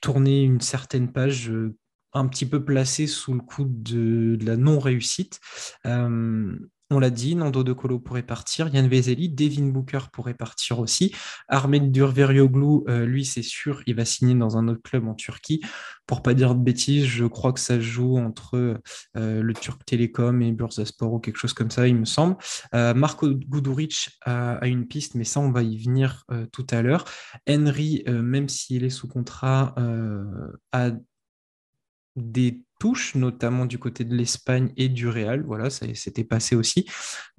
tourner 0.00 0.42
une 0.42 0.60
certaine 0.60 1.12
page 1.12 1.52
un 2.12 2.26
petit 2.28 2.46
peu 2.46 2.64
placée 2.64 3.06
sous 3.06 3.34
le 3.34 3.40
coup 3.40 3.64
de, 3.64 4.36
de 4.36 4.46
la 4.46 4.56
non-réussite. 4.56 5.40
On 6.90 7.00
l'a 7.00 7.10
dit, 7.10 7.34
Nando 7.34 7.62
De 7.64 7.74
Colo 7.74 7.98
pourrait 7.98 8.22
partir, 8.22 8.68
Yann 8.68 8.88
Vezeli, 8.88 9.28
Devin 9.28 9.66
Booker 9.66 9.98
pourrait 10.10 10.32
partir 10.32 10.78
aussi. 10.78 11.14
Ahmed 11.48 11.92
Durverioglu, 11.92 12.88
euh, 12.88 13.04
lui, 13.04 13.26
c'est 13.26 13.42
sûr, 13.42 13.82
il 13.86 13.94
va 13.94 14.06
signer 14.06 14.34
dans 14.34 14.56
un 14.56 14.68
autre 14.68 14.80
club 14.82 15.06
en 15.06 15.14
Turquie. 15.14 15.60
Pour 16.06 16.22
pas 16.22 16.32
dire 16.32 16.54
de 16.54 16.62
bêtises, 16.62 17.04
je 17.04 17.26
crois 17.26 17.52
que 17.52 17.60
ça 17.60 17.78
joue 17.78 18.16
entre 18.16 18.80
euh, 19.18 19.42
le 19.42 19.52
Turc 19.52 19.84
Télécom 19.84 20.40
et 20.40 20.50
Bursaspor 20.52 21.12
ou 21.12 21.18
quelque 21.18 21.36
chose 21.36 21.52
comme 21.52 21.70
ça, 21.70 21.86
il 21.86 21.94
me 21.94 22.06
semble. 22.06 22.38
Euh, 22.74 22.94
Marco 22.94 23.28
Guduric 23.28 24.18
a, 24.24 24.66
une 24.66 24.86
piste, 24.86 25.14
mais 25.14 25.24
ça, 25.24 25.40
on 25.40 25.50
va 25.50 25.62
y 25.62 25.76
venir 25.76 26.24
tout 26.52 26.66
à 26.70 26.80
l'heure. 26.80 27.04
Henry, 27.46 28.02
même 28.06 28.48
s'il 28.48 28.84
est 28.84 28.90
sous 28.90 29.08
contrat, 29.08 29.74
a 30.72 30.90
des 32.16 32.62
touches, 32.78 33.14
notamment 33.14 33.66
du 33.66 33.78
côté 33.78 34.04
de 34.04 34.14
l'Espagne 34.14 34.72
et 34.76 34.88
du 34.88 35.08
Real. 35.08 35.42
Voilà, 35.42 35.70
ça 35.70 35.86
s'était 35.94 36.24
passé 36.24 36.56
aussi. 36.56 36.86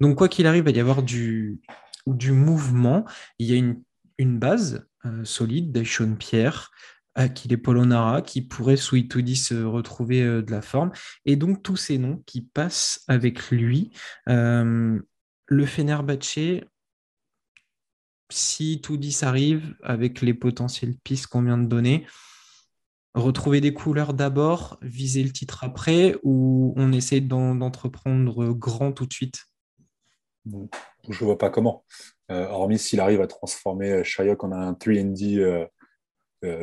Donc, 0.00 0.16
quoi 0.16 0.28
qu'il 0.28 0.46
arrive, 0.46 0.62
il 0.62 0.72
va 0.72 0.76
y 0.76 0.80
avoir 0.80 1.02
du, 1.02 1.60
du 2.06 2.32
mouvement. 2.32 3.04
Il 3.38 3.46
y 3.48 3.52
a 3.52 3.56
une, 3.56 3.82
une 4.18 4.38
base 4.38 4.86
euh, 5.06 5.24
solide 5.24 5.72
d'Aishon 5.72 6.16
Pierre, 6.16 6.70
Akile 7.14 7.60
Polonara, 7.60 8.22
qui 8.22 8.42
pourrait, 8.42 8.76
sous 8.76 8.96
Itoudi, 8.96 9.36
se 9.36 9.54
retrouver 9.54 10.22
euh, 10.22 10.42
de 10.42 10.50
la 10.50 10.62
forme. 10.62 10.92
Et 11.24 11.36
donc, 11.36 11.62
tous 11.62 11.76
ces 11.76 11.98
noms 11.98 12.22
qui 12.26 12.42
passent 12.42 13.04
avec 13.08 13.50
lui. 13.50 13.90
Euh, 14.28 15.00
le 15.46 15.66
Fenerbahce, 15.66 16.62
si 18.30 18.74
Itoudi 18.74 19.18
arrive 19.22 19.74
avec 19.82 20.20
les 20.20 20.34
potentielles 20.34 20.94
pistes 21.02 21.26
qu'on 21.26 21.42
vient 21.42 21.58
de 21.58 21.66
donner, 21.66 22.06
retrouver 23.14 23.60
des 23.60 23.72
couleurs 23.74 24.14
d'abord, 24.14 24.78
viser 24.82 25.22
le 25.22 25.30
titre 25.30 25.64
après, 25.64 26.16
ou 26.22 26.74
on 26.76 26.92
essaie 26.92 27.20
d'entreprendre 27.20 28.52
grand 28.52 28.92
tout 28.92 29.06
de 29.06 29.12
suite? 29.12 29.46
Je 30.46 30.52
ne 31.08 31.26
vois 31.26 31.38
pas 31.38 31.50
comment. 31.50 31.84
Euh, 32.30 32.46
hormis 32.48 32.78
s'il 32.78 33.00
arrive 33.00 33.20
à 33.20 33.26
transformer 33.26 33.90
euh, 33.90 34.04
Shyok 34.04 34.44
en 34.44 34.52
un 34.52 34.72
3D 34.72 35.38
euh, 35.38 35.66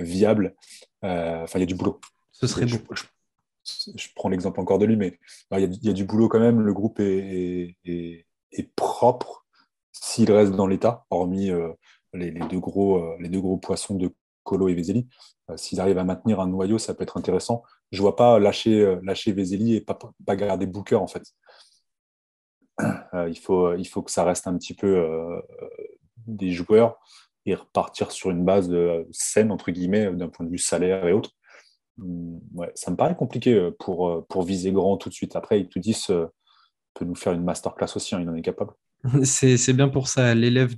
viable. 0.02 0.56
Enfin, 1.02 1.60
il 1.60 1.60
y 1.60 1.64
a 1.64 1.68
du 1.68 1.76
boulot. 1.76 2.00
Ce 2.32 2.48
serait 2.48 2.66
beau. 2.66 2.78
Je, 3.96 4.08
prends 4.16 4.30
l'exemple 4.30 4.62
encore 4.62 4.80
de 4.80 4.86
lui, 4.86 4.96
mais 4.96 5.20
il 5.52 5.78
y, 5.84 5.90
a 5.90 5.94
du 5.94 6.06
boulot 6.06 6.30
quand 6.30 6.40
même. 6.40 6.62
Le 6.62 6.74
groupe 6.74 7.00
est, 7.00 7.76
est 7.86 8.76
propre 8.76 9.46
s'il 9.92 10.32
reste 10.32 10.54
dans 10.54 10.68
l'état, 10.68 11.06
hormis 11.10 11.52
les, 12.14 12.32
deux 12.32 12.60
gros, 12.60 13.18
les 13.20 13.28
deux 13.28 13.42
gros 13.42 13.58
poissons 13.58 13.96
de 13.96 14.14
Colo 14.48 14.70
et 14.70 14.76
Vezeli. 14.76 15.08
S'ils 15.56 15.80
arrivent 15.80 15.98
à 15.98 16.04
maintenir 16.04 16.40
un 16.40 16.48
noyau, 16.48 16.78
ça 16.78 16.94
peut 16.94 17.04
être 17.04 17.18
intéressant. 17.18 17.64
Je 17.92 18.00
ne 18.00 18.02
vois 18.02 18.16
pas 18.16 18.40
lâcher, 18.40 18.98
lâcher 19.04 19.32
Vezeli 19.32 19.76
et 19.76 19.82
pas, 19.82 19.98
pas 20.26 20.36
garder 20.36 20.66
Booker, 20.66 20.96
en 20.96 21.08
fait. 21.08 21.24
il, 23.28 23.38
faut, 23.38 24.02
que 24.04 24.12
ça 24.12 24.24
reste 24.24 24.48
un 24.48 24.58
petit 24.58 24.74
peu 24.74 25.42
des 26.26 26.52
joueurs 26.52 27.00
et 27.46 27.56
repartir 27.56 28.12
sur 28.12 28.30
une 28.30 28.44
base 28.44 28.74
saine, 29.12 29.52
entre 29.52 29.72
guillemets, 29.72 30.12
d'un 30.14 30.30
point 30.30 30.46
de 30.46 30.52
vue 30.52 30.58
salaire 30.58 31.08
et 31.08 31.14
autres. 31.14 31.32
Hum, 32.00 32.40
ouais, 32.54 32.72
ça 32.76 32.92
me 32.92 32.96
paraît 32.96 33.16
compliqué 33.16 33.54
euh, 33.54 33.72
pour, 33.80 34.10
euh, 34.10 34.44
viser 34.44 34.72
grand 34.72 34.98
tout 34.98 35.10
de 35.10 35.14
suite. 35.14 35.36
Après, 35.36 35.60
il 35.60 35.70
te 35.70 35.80
dit 35.80 35.98
euh, 36.10 36.28
peut 36.94 37.06
nous 37.06 37.16
faire 37.16 37.34
une 37.34 37.44
masterclass 37.44 37.96
aussi, 37.96 38.16
hein, 38.16 38.22
il 38.22 38.30
en 38.30 38.36
est 38.36 38.42
capable. 38.42 38.74
C'est 39.24 39.74
bien 39.74 39.90
pour 39.90 40.08
ça, 40.08 40.34
l'élève 40.34 40.76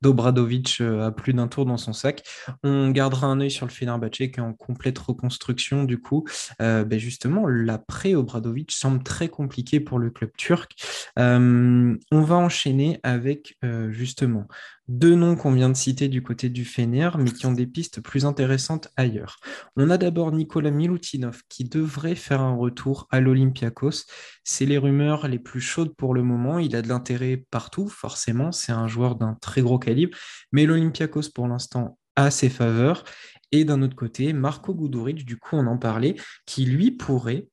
d'Obradovic 0.00 0.80
a 0.80 1.10
plus 1.10 1.34
d'un 1.34 1.48
tour 1.48 1.66
dans 1.66 1.76
son 1.76 1.92
sac. 1.92 2.22
On 2.62 2.90
gardera 2.90 3.26
un 3.26 3.40
œil 3.40 3.50
sur 3.50 3.66
le 3.66 3.72
Fenerbahce 3.72 4.10
qui 4.10 4.24
est 4.24 4.40
en 4.40 4.54
complète 4.54 4.98
reconstruction. 4.98 5.84
Du 5.84 6.00
coup, 6.00 6.24
ben 6.58 6.98
justement, 6.98 7.46
l'après 7.46 8.14
Obradovic 8.14 8.72
semble 8.72 9.02
très 9.02 9.28
compliqué 9.28 9.80
pour 9.80 9.98
le 9.98 10.10
club 10.10 10.30
turc. 10.36 10.74
on 11.16 11.98
va 12.10 12.36
enchaîner 12.36 13.00
avec 13.02 13.58
justement 13.90 14.46
deux 14.88 15.14
noms 15.14 15.36
qu'on 15.36 15.52
vient 15.52 15.68
de 15.68 15.76
citer 15.76 16.08
du 16.08 16.22
côté 16.22 16.48
du 16.48 16.64
Fener, 16.64 17.10
mais 17.18 17.30
qui 17.30 17.46
ont 17.46 17.52
des 17.52 17.66
pistes 17.66 18.00
plus 18.00 18.24
intéressantes 18.24 18.88
ailleurs. 18.96 19.36
On 19.76 19.90
a 19.90 19.98
d'abord 19.98 20.32
Nicolas 20.32 20.70
Milutinov 20.70 21.42
qui 21.48 21.64
devrait 21.64 22.14
faire 22.14 22.40
un 22.40 22.54
retour 22.54 23.06
à 23.10 23.20
l'Olympiakos. 23.20 24.06
C'est 24.44 24.64
les 24.64 24.78
rumeurs 24.78 25.28
les 25.28 25.38
plus 25.38 25.60
chaudes 25.60 25.94
pour 25.94 26.14
le 26.14 26.22
moment. 26.22 26.58
Il 26.58 26.74
a 26.74 26.82
de 26.82 26.88
l'intérêt 26.88 27.44
partout, 27.50 27.88
forcément. 27.88 28.50
C'est 28.50 28.72
un 28.72 28.88
joueur 28.88 29.16
d'un 29.16 29.34
très 29.34 29.60
gros 29.60 29.78
calibre, 29.78 30.16
mais 30.52 30.64
l'Olympiakos 30.64 31.30
pour 31.34 31.48
l'instant 31.48 31.98
a 32.16 32.30
ses 32.30 32.48
faveurs. 32.48 33.04
Et 33.52 33.64
d'un 33.64 33.82
autre 33.82 33.96
côté, 33.96 34.32
Marco 34.32 34.74
Guduric, 34.74 35.24
du 35.24 35.38
coup 35.38 35.56
on 35.56 35.66
en 35.66 35.78
parlait, 35.78 36.16
qui 36.46 36.64
lui 36.64 36.90
pourrait 36.90 37.46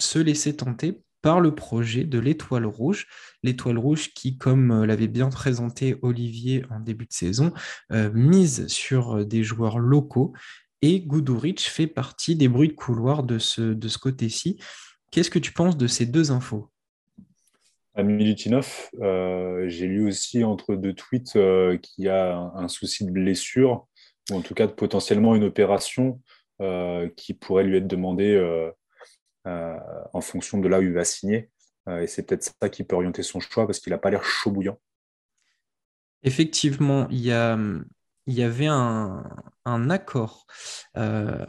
se 0.00 0.18
laisser 0.18 0.56
tenter 0.56 1.00
par 1.22 1.40
le 1.40 1.54
projet 1.54 2.04
de 2.04 2.18
l'étoile 2.18 2.66
rouge. 2.66 3.06
L'étoile 3.42 3.78
rouge 3.78 4.12
qui, 4.14 4.38
comme 4.38 4.70
euh, 4.70 4.86
l'avait 4.86 5.08
bien 5.08 5.28
présenté 5.30 5.96
Olivier 6.02 6.64
en 6.70 6.80
début 6.80 7.06
de 7.06 7.12
saison, 7.12 7.52
euh, 7.92 8.10
mise 8.12 8.66
sur 8.68 9.18
euh, 9.18 9.24
des 9.24 9.42
joueurs 9.42 9.78
locaux. 9.78 10.32
Et 10.80 11.00
Guduric 11.00 11.60
fait 11.60 11.86
partie 11.86 12.36
des 12.36 12.48
bruits 12.48 12.68
de 12.68 12.74
couloir 12.74 13.24
de 13.24 13.38
ce, 13.38 13.62
de 13.62 13.88
ce 13.88 13.98
côté-ci. 13.98 14.58
Qu'est-ce 15.10 15.30
que 15.30 15.40
tu 15.40 15.52
penses 15.52 15.76
de 15.76 15.86
ces 15.86 16.06
deux 16.06 16.30
infos? 16.30 16.70
À 17.94 18.04
Milutinov, 18.04 18.90
j'ai 19.66 19.86
lu 19.86 20.06
aussi 20.06 20.44
entre 20.44 20.76
deux 20.76 20.92
tweets 20.92 21.32
qu'il 21.32 22.04
y 22.04 22.08
a 22.08 22.38
un, 22.54 22.68
souci 22.68 23.04
de 23.04 23.10
blessure, 23.10 23.88
ou 24.30 24.36
en 24.36 24.40
tout 24.40 24.54
cas 24.54 24.68
de 24.68 24.72
potentiellement 24.72 25.34
une 25.34 25.42
opération 25.42 26.20
qui 27.16 27.34
pourrait 27.34 27.64
lui 27.64 27.78
être 27.78 27.88
demandée 27.88 28.36
euh, 28.36 28.70
en 29.44 30.20
fonction 30.20 30.58
de 30.58 30.68
là 30.68 30.78
où 30.80 30.82
il 30.82 30.92
va 30.92 31.04
signer. 31.04 31.50
Euh, 31.88 32.02
et 32.02 32.06
c'est 32.06 32.22
peut-être 32.24 32.52
ça 32.60 32.68
qui 32.68 32.84
peut 32.84 32.96
orienter 32.96 33.22
son 33.22 33.40
choix 33.40 33.66
parce 33.66 33.80
qu'il 33.80 33.90
n'a 33.90 33.98
pas 33.98 34.10
l'air 34.10 34.24
chaud 34.24 34.50
bouillant. 34.50 34.78
Effectivement, 36.22 37.08
il 37.10 37.20
y, 37.20 37.32
il 38.26 38.34
y 38.34 38.42
avait 38.42 38.66
un, 38.66 39.22
accord 39.90 40.46
euh, 40.96 41.46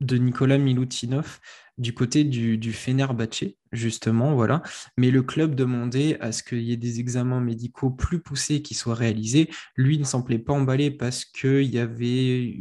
de 0.00 0.16
Nicolas 0.16 0.58
Milutinov 0.58 1.40
du 1.78 1.94
côté 1.94 2.24
du, 2.24 2.58
du 2.58 2.74
Fenerbahce, 2.74 3.44
justement, 3.72 4.34
voilà. 4.34 4.62
Mais 4.98 5.10
le 5.10 5.22
club 5.22 5.54
demandait 5.54 6.20
à 6.20 6.30
ce 6.32 6.42
qu'il 6.42 6.60
y 6.60 6.72
ait 6.72 6.76
des 6.76 7.00
examens 7.00 7.40
médicaux 7.40 7.90
plus 7.90 8.20
poussés 8.20 8.60
qui 8.60 8.74
soient 8.74 8.94
réalisés. 8.94 9.48
Lui 9.76 9.98
ne 9.98 10.04
semblait 10.04 10.38
pas 10.38 10.52
emballé 10.52 10.90
parce 10.90 11.24
qu'il 11.24 11.64
y 11.64 11.78
avait 11.78 12.54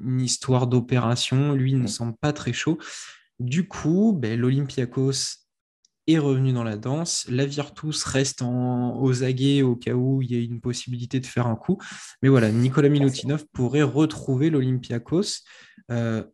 une 0.00 0.20
histoire 0.22 0.66
d'opération. 0.66 1.52
Lui 1.52 1.74
ne 1.74 1.86
semble 1.86 2.16
pas 2.16 2.32
très 2.32 2.54
chaud. 2.54 2.78
Du 3.38 3.68
coup, 3.68 4.14
ben, 4.18 4.38
l'Olympiakos 4.38 5.46
est 6.06 6.18
revenu 6.18 6.52
dans 6.52 6.64
la 6.64 6.76
danse. 6.76 7.26
La 7.28 7.46
Virtus 7.46 8.04
reste 8.04 8.42
en, 8.42 9.00
aux 9.00 9.24
aguets 9.24 9.62
au 9.62 9.76
cas 9.76 9.94
où 9.94 10.22
il 10.22 10.32
y 10.32 10.36
a 10.36 10.40
une 10.42 10.60
possibilité 10.60 11.20
de 11.20 11.26
faire 11.26 11.46
un 11.46 11.56
coup. 11.56 11.78
Mais 12.22 12.28
voilà, 12.28 12.50
Nicolas 12.50 12.88
Milutinov 12.88 13.44
pourrait 13.52 13.82
retrouver 13.82 14.50
l'Olympiakos. 14.50 15.42
Euh, 15.90 16.24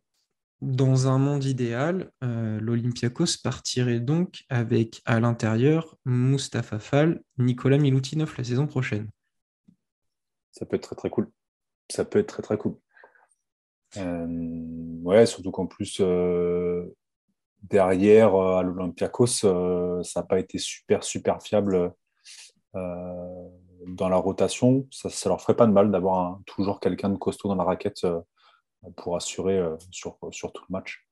dans 0.61 1.07
un 1.07 1.17
monde 1.17 1.43
idéal, 1.43 2.09
euh, 2.23 2.59
l'Olympiakos 2.61 3.37
partirait 3.43 3.99
donc 3.99 4.43
avec 4.47 5.01
à 5.03 5.19
l'intérieur 5.19 5.97
Mustapha 6.05 6.79
Fall, 6.79 7.21
Nicolas 7.37 7.77
Milutinov 7.77 8.33
la 8.37 8.45
saison 8.45 8.65
prochaine. 8.65 9.09
Ça 10.51 10.65
peut 10.65 10.77
être 10.77 10.83
très 10.83 10.95
très 10.95 11.09
cool. 11.09 11.29
Ça 11.89 12.05
peut 12.05 12.19
être 12.19 12.27
très 12.27 12.43
très 12.43 12.57
cool. 12.57 12.77
Euh, 13.97 14.27
ouais, 15.03 15.25
surtout 15.25 15.51
qu'en 15.51 15.67
plus, 15.67 15.97
euh, 15.99 16.95
derrière, 17.61 18.35
euh, 18.35 18.57
à 18.57 18.63
l'Olympiakos, 18.63 19.27
ça 19.27 20.01
n'a 20.15 20.23
pas 20.23 20.39
été 20.39 20.57
super, 20.57 21.03
super 21.03 21.41
fiable 21.41 21.93
dans 22.73 24.09
la 24.09 24.17
rotation. 24.17 24.87
Ça 24.91 25.09
ne 25.09 25.29
leur 25.29 25.41
ferait 25.41 25.55
pas 25.55 25.67
de 25.67 25.71
mal 25.71 25.91
d'avoir 25.91 26.39
toujours 26.45 26.79
quelqu'un 26.79 27.09
de 27.09 27.17
costaud 27.17 27.49
dans 27.49 27.55
la 27.55 27.63
raquette 27.63 28.07
pour 28.97 29.15
assurer 29.15 29.63
sur, 29.91 30.17
sur 30.31 30.51
tout 30.51 30.63
le 30.67 30.73
match. 30.73 31.07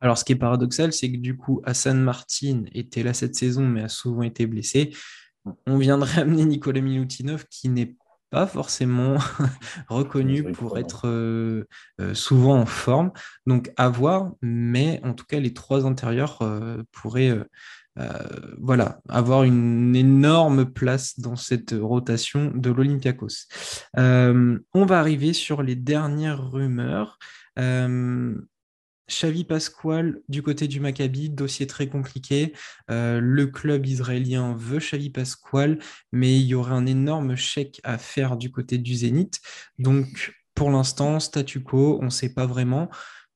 Alors, 0.00 0.18
ce 0.18 0.24
qui 0.24 0.32
est 0.32 0.36
paradoxal, 0.36 0.92
c'est 0.92 1.10
que 1.10 1.16
du 1.16 1.36
coup, 1.36 1.62
Hassan 1.64 2.00
Martin 2.00 2.64
était 2.72 3.02
là 3.02 3.14
cette 3.14 3.34
saison, 3.34 3.62
mais 3.62 3.82
a 3.82 3.88
souvent 3.88 4.22
été 4.22 4.46
blessé. 4.46 4.94
Mm. 5.44 5.52
On 5.66 5.78
viendrait 5.78 6.20
amener 6.20 6.44
Nicolas 6.44 6.80
Milutinov, 6.80 7.46
qui 7.48 7.68
n'est 7.68 7.96
pas 8.34 8.46
forcément 8.48 9.16
reconnu 9.88 10.42
pour 10.42 10.76
être 10.76 11.06
euh, 11.06 11.68
euh, 12.00 12.14
souvent 12.14 12.58
en 12.58 12.66
forme. 12.66 13.12
Donc 13.46 13.70
à 13.76 13.88
voir, 13.88 14.32
mais 14.42 15.00
en 15.04 15.14
tout 15.14 15.24
cas, 15.24 15.38
les 15.38 15.54
trois 15.54 15.86
intérieurs 15.86 16.42
euh, 16.42 16.82
pourraient 16.90 17.38
voilà, 18.58 18.98
avoir 19.08 19.44
une 19.44 19.94
énorme 19.94 20.64
place 20.64 21.20
dans 21.20 21.36
cette 21.36 21.72
rotation 21.80 22.50
de 22.52 22.70
l'Olympiakos. 22.70 23.46
on 23.96 24.84
va 24.84 24.98
arriver 24.98 25.32
sur 25.32 25.62
les 25.62 25.76
dernières 25.76 26.50
rumeurs. 26.50 27.20
Xavi 29.08 29.44
Pasquale 29.44 30.20
du 30.28 30.42
côté 30.42 30.68
du 30.68 30.80
Maccabi, 30.80 31.30
dossier 31.30 31.66
très 31.66 31.88
compliqué. 31.88 32.52
Euh, 32.90 33.20
le 33.20 33.46
club 33.46 33.86
israélien 33.86 34.54
veut 34.56 34.78
Xavi 34.78 35.10
Pasquale, 35.10 35.78
mais 36.12 36.38
il 36.38 36.46
y 36.46 36.54
aurait 36.54 36.74
un 36.74 36.86
énorme 36.86 37.36
chèque 37.36 37.80
à 37.84 37.98
faire 37.98 38.36
du 38.36 38.50
côté 38.50 38.78
du 38.78 38.94
Zénith. 38.94 39.40
Donc, 39.78 40.32
pour 40.54 40.70
l'instant, 40.70 41.20
statu 41.20 41.60
quo, 41.62 41.98
on 42.00 42.06
ne 42.06 42.10
sait 42.10 42.32
pas 42.32 42.46
vraiment. 42.46 42.88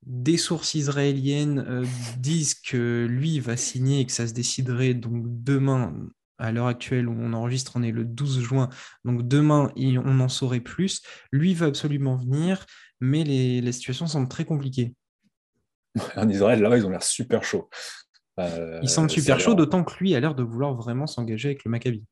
Des 0.06 0.38
sources 0.38 0.74
israéliennes 0.74 1.64
euh, 1.68 1.84
disent 2.18 2.54
que 2.54 3.06
lui 3.08 3.40
va 3.40 3.56
signer 3.56 4.00
et 4.00 4.06
que 4.06 4.12
ça 4.12 4.26
se 4.26 4.32
déciderait 4.32 4.94
donc 4.94 5.24
demain. 5.26 5.94
À 6.40 6.52
l'heure 6.52 6.68
actuelle 6.68 7.08
où 7.08 7.16
on 7.18 7.32
enregistre, 7.32 7.72
on 7.74 7.82
est 7.82 7.90
le 7.90 8.04
12 8.04 8.40
juin. 8.40 8.68
Donc 9.04 9.26
demain, 9.26 9.72
on 9.76 10.20
en 10.20 10.28
saurait 10.28 10.60
plus. 10.60 11.02
Lui 11.32 11.52
va 11.52 11.66
absolument 11.66 12.14
venir, 12.14 12.64
mais 13.00 13.24
les 13.24 13.72
situations 13.72 14.06
semblent 14.06 14.28
très 14.28 14.44
compliquées. 14.44 14.94
en 16.16 16.28
Israël, 16.28 16.60
là-bas, 16.60 16.78
ils 16.78 16.86
ont 16.86 16.90
l'air 16.90 17.02
super 17.02 17.44
chauds. 17.44 17.68
Euh, 18.38 18.78
ils 18.82 18.88
semblent 18.88 19.10
super 19.10 19.40
chauds, 19.40 19.54
d'autant 19.54 19.84
que 19.84 19.94
lui 19.98 20.14
a 20.14 20.20
l'air 20.20 20.34
de 20.34 20.42
vouloir 20.42 20.74
vraiment 20.74 21.06
s'engager 21.06 21.48
avec 21.48 21.64
le 21.64 21.70
Maccabi. 21.70 22.04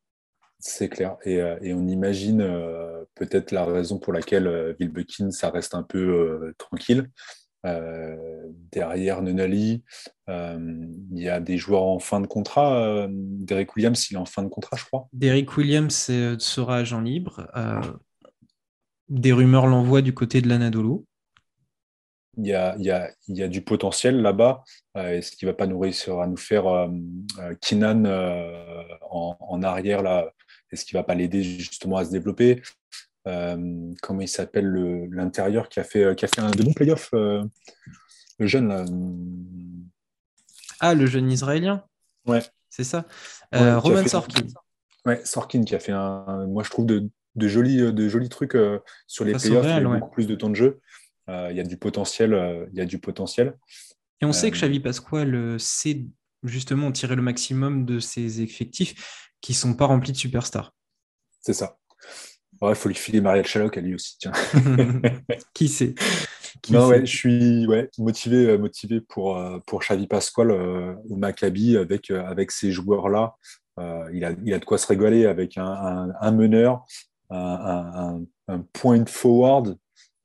C'est 0.58 0.88
clair. 0.88 1.16
Et, 1.24 1.40
euh, 1.40 1.56
on 1.62 1.86
imagine 1.86 2.40
euh, 2.40 3.04
peut-être 3.14 3.52
la 3.52 3.64
raison 3.64 3.98
pour 3.98 4.12
laquelle 4.12 4.74
Vilbekin, 4.80 5.30
ça 5.30 5.50
reste 5.50 5.74
un 5.74 5.82
peu 5.82 6.54
tranquille. 6.58 7.08
derrière 8.72 9.22
Nunali, 9.22 9.84
il 10.28 10.92
y 11.12 11.28
a 11.28 11.40
des 11.40 11.58
joueurs 11.58 11.84
en 11.84 11.98
fin 11.98 12.20
de 12.20 12.26
contrat. 12.26 13.06
Derek 13.10 13.76
Williams, 13.76 14.10
il 14.10 14.14
est 14.14 14.18
en 14.18 14.26
fin 14.26 14.42
de 14.42 14.48
contrat, 14.48 14.76
je 14.76 14.84
crois. 14.84 15.08
Derek 15.12 15.56
Williams 15.56 16.10
sera 16.38 16.76
agent 16.78 17.00
libre. 17.00 17.46
des 19.08 19.32
rumeurs 19.32 19.66
l'envoient 19.66 20.02
du 20.02 20.14
côté 20.14 20.40
de 20.40 20.48
l'Anadolu 20.48 21.04
il 22.36 22.46
y 22.46 22.54
a, 22.54 22.76
y, 22.78 22.90
a, 22.90 23.10
y 23.28 23.42
a, 23.42 23.48
du 23.48 23.62
potentiel 23.62 24.20
là-bas. 24.20 24.62
Euh, 24.96 25.10
Est-ce 25.10 25.32
qu'il 25.32 25.46
ne 25.46 25.52
va 25.52 25.56
pas 25.56 25.66
nous 25.66 25.78
réussir 25.78 26.18
à 26.20 26.26
nous 26.26 26.36
faire 26.36 26.66
euh, 26.66 26.88
euh 27.38 27.54
Kinan 27.60 28.04
euh, 28.04 28.82
en, 29.10 29.62
arrière 29.62 30.02
là 30.02 30.30
Est-ce 30.70 30.84
qu'il 30.84 30.96
ne 30.96 31.00
va 31.00 31.04
pas 31.04 31.14
l'aider 31.14 31.42
justement 31.42 31.96
à 31.96 32.04
se 32.04 32.10
développer 32.10 32.62
Comment 33.24 34.20
il 34.20 34.28
s'appelle 34.28 35.08
l'intérieur 35.10 35.68
qui, 35.68 35.80
a 35.80 35.84
fait, 35.84 36.14
qui 36.14 36.24
a 36.24 36.28
fait 36.28 36.42
un 36.42 36.50
de 36.52 36.62
bons 36.62 36.72
playoffs 36.72 37.10
Le 37.12 37.50
jeune 38.46 38.68
là. 38.68 38.84
Ah, 40.78 40.94
le 40.94 41.06
jeune 41.06 41.28
israélien 41.32 41.84
Ouais. 42.24 42.42
C'est 42.70 42.84
ça. 42.84 43.04
Roman 43.52 44.06
Sorkin. 44.06 44.46
Ouais, 45.04 45.20
Sorkin 45.24 45.64
qui 45.64 45.74
a 45.74 45.80
fait 45.80 45.90
un, 45.90 46.46
moi 46.46 46.62
je 46.62 46.70
trouve 46.70 46.86
de, 46.86 47.08
de 47.34 47.48
jolis, 47.48 47.92
de 47.92 48.08
jolis 48.08 48.28
trucs 48.28 48.56
sur 49.08 49.24
les 49.24 49.32
playoffs, 49.32 49.64
il 49.64 49.70
y 49.70 49.72
a 49.72 49.80
beaucoup 49.80 50.10
plus 50.10 50.28
de 50.28 50.36
temps 50.36 50.50
de 50.50 50.54
jeu. 50.54 50.80
Euh, 51.28 51.48
il 51.50 51.56
y 51.56 51.60
a 51.60 51.64
du 51.64 51.76
potentiel. 51.76 52.34
Euh, 52.34 52.66
il 52.72 52.78
y 52.78 52.80
a 52.80 52.84
du 52.84 52.98
potentiel. 52.98 53.56
Et 54.20 54.24
on 54.24 54.32
sait 54.32 54.50
que 54.50 54.56
euh, 54.56 54.60
Xavi 54.60 54.80
Pasquale 54.80 55.56
sait 55.58 56.04
justement 56.42 56.92
tirer 56.92 57.16
le 57.16 57.22
maximum 57.22 57.84
de 57.84 57.98
ces 57.98 58.40
effectifs 58.40 59.30
qui 59.40 59.52
ne 59.52 59.56
sont 59.56 59.74
pas 59.74 59.86
remplis 59.86 60.12
de 60.12 60.16
superstars. 60.16 60.72
C'est 61.40 61.52
ça. 61.52 61.78
Il 62.62 62.74
faut 62.74 62.88
lui 62.88 62.96
filer 62.96 63.20
Marielle 63.20 63.46
Chaloc 63.46 63.76
à 63.76 63.80
lui 63.80 63.94
aussi, 63.94 64.16
tiens. 64.18 64.32
qui 65.54 65.68
sait? 65.68 65.94
Non, 66.70 66.88
ouais, 66.88 67.04
je 67.04 67.14
suis 67.14 67.66
ouais, 67.66 67.90
motivé, 67.98 68.56
motivé 68.56 69.00
pour, 69.02 69.38
pour 69.66 69.80
Xavi 69.80 70.06
Pasquale 70.06 70.52
euh, 70.52 70.94
au 71.10 71.16
Maccabi 71.16 71.76
avec, 71.76 72.10
avec 72.10 72.50
ces 72.50 72.72
joueurs-là. 72.72 73.34
il, 74.12 74.24
a, 74.24 74.32
il 74.44 74.54
a 74.54 74.58
de 74.58 74.64
quoi 74.64 74.78
se 74.78 74.86
régaler 74.86 75.26
avec 75.26 75.58
un, 75.58 76.08
un, 76.18 76.32
meneur, 76.32 76.84
un, 77.28 78.22
un, 78.48 78.60
point 78.72 79.04
forward 79.04 79.76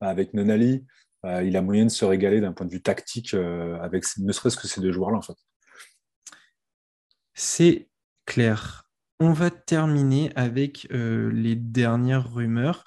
avec 0.02 0.34
Nonali. 0.34 0.86
il 1.24 1.56
a 1.56 1.62
moyen 1.62 1.86
de 1.86 1.90
se 1.90 2.04
régaler 2.04 2.42
d'un 2.42 2.52
point 2.52 2.66
de 2.66 2.72
vue 2.72 2.82
tactique 2.82 3.34
avec 3.34 4.04
ne 4.18 4.32
serait-ce 4.32 4.58
que 4.58 4.68
ces 4.68 4.82
deux 4.82 4.92
joueurs-là. 4.92 5.20
C'est 7.34 7.90
clair. 8.26 8.90
On 9.20 9.34
va 9.34 9.52
terminer 9.52 10.32
avec 10.36 10.88
les 10.92 11.56
dernières 11.56 12.34
rumeurs. 12.34 12.84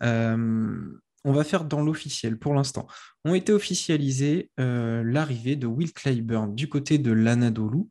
on 0.00 1.32
va 1.32 1.44
faire 1.44 1.64
dans 1.64 1.82
l'officiel 1.82 2.38
pour 2.38 2.54
l'instant. 2.54 2.86
Ont 3.24 3.34
été 3.34 3.52
officialisées 3.52 4.50
l'arrivée 4.58 5.56
de 5.56 5.66
Will 5.66 5.92
Clyburn 5.92 6.54
du 6.54 6.68
côté 6.68 6.98
de 6.98 7.10
l'Anadolu. 7.10 7.84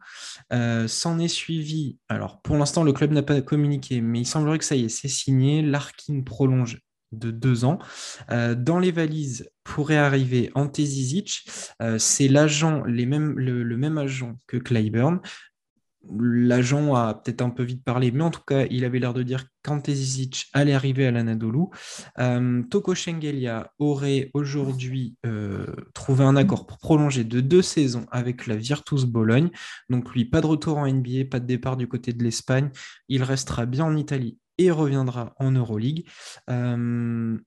S'en 0.88 1.20
est 1.20 1.28
suivi, 1.28 1.98
alors 2.08 2.42
pour 2.42 2.56
l'instant 2.58 2.84
le 2.84 2.94
club 2.94 3.12
n'a 3.12 3.24
pas 3.24 3.42
communiqué, 3.42 4.02
mais 4.02 4.20
il 4.22 4.28
semblerait 4.28 4.60
que 4.60 4.66
ça 4.66 4.76
y 4.76 4.86
est, 4.86 4.90
c'est 4.90 5.08
signé. 5.08 5.63
Larkin 5.63 6.22
prolonge 6.22 6.80
de 7.12 7.32
deux 7.32 7.65
ans. 7.65 7.80
dans 8.30 8.80
les 8.80 8.91
valises 8.91 9.50
pourrait 9.63 9.98
arriver 9.98 10.52
Ante 10.56 10.82
Zizic. 10.82 11.50
c'est 11.98 12.28
l'agent, 12.28 12.84
le, 12.86 13.78
même 13.78 13.98
agent 13.98 14.38
que 14.48 14.58
Clyburn. 14.58 15.22
L'agent 16.20 16.96
a 16.96 17.13
peut-être 17.15 17.41
un 17.41 17.50
peu 17.50 17.63
vite 17.63 17.84
parlé, 17.84 18.12
mais 18.12 18.24
en 18.24 18.30
tout 18.30 18.41
cas, 18.46 18.65
il 18.70 18.86
avait 18.86 19.00
l'air 19.00 19.13
de 19.13 19.24
dire 19.24 19.46
qu'Antezic 19.63 20.48
allait 20.54 20.74
arriver 20.74 21.06
à 21.06 21.12
l'Anadolu. 21.12 21.65
Euh, 22.20 22.63
Toko 22.63 22.93
aurait 23.80 24.32
aujourd'hui 24.34 25.15
euh, 25.26 25.65
trouvé 25.93 26.24
un 26.24 26.36
accord 26.36 26.65
pour 26.65 26.78
prolonger 26.78 27.24
de 27.24 27.41
deux 27.41 27.62
saisons 27.62 28.06
avec 28.12 28.48
la 28.48 28.56
Virtus 28.56 29.04
Bologne. 29.04 29.50
Donc 29.89 30.13
lui, 30.13 30.26
pas 30.26 30.41
de 30.41 30.48
retour 30.48 30.78
en 30.78 30.88
NBA, 30.88 31.26
pas 31.30 31.39
de 31.39 31.46
départ 31.46 31.78
du 31.78 31.88
côté 31.88 32.13
de 32.13 32.24
l'Espagne. 32.24 32.70
Il 33.10 33.24
restera 33.24 33.65
bien 33.65 33.84
en 33.84 33.98
Italie 33.98 34.38
et 34.58 34.72
reviendra 34.72 35.34
en 35.38 35.52
Euroleague. 35.52 36.08
Euh, 36.50 37.38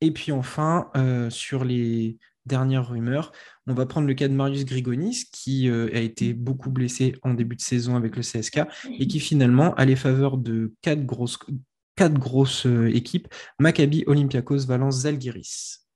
et 0.00 0.10
puis 0.10 0.32
enfin, 0.32 0.90
sur 1.30 1.64
les 1.64 2.18
dernières 2.46 2.88
rumeurs, 2.88 3.32
on 3.66 3.74
va 3.74 3.86
prendre 3.86 4.06
le 4.06 4.14
cas 4.14 4.28
de 4.28 4.34
Marius 4.34 4.64
Grigonis, 4.64 5.24
qui 5.32 5.68
euh, 5.68 5.88
a 5.94 5.98
été 5.98 6.34
beaucoup 6.34 6.70
blessé 6.70 7.16
en 7.22 7.34
début 7.34 7.56
de 7.56 7.60
saison 7.60 7.96
avec 7.96 8.16
le 8.16 8.22
CSK 8.22 8.62
et 8.98 9.06
qui 9.06 9.20
finalement 9.20 9.74
a 9.74 9.84
les 9.84 9.96
faveurs 9.96 10.36
de 10.36 10.74
quatre 10.82 11.04
grosses, 11.04 12.66
euh, 12.66 12.94
équipes 12.94 13.28
Maccabi, 13.58 14.04
Olympiakos, 14.06 14.66
Valence, 14.66 15.00
Zalgiris. 15.00 15.86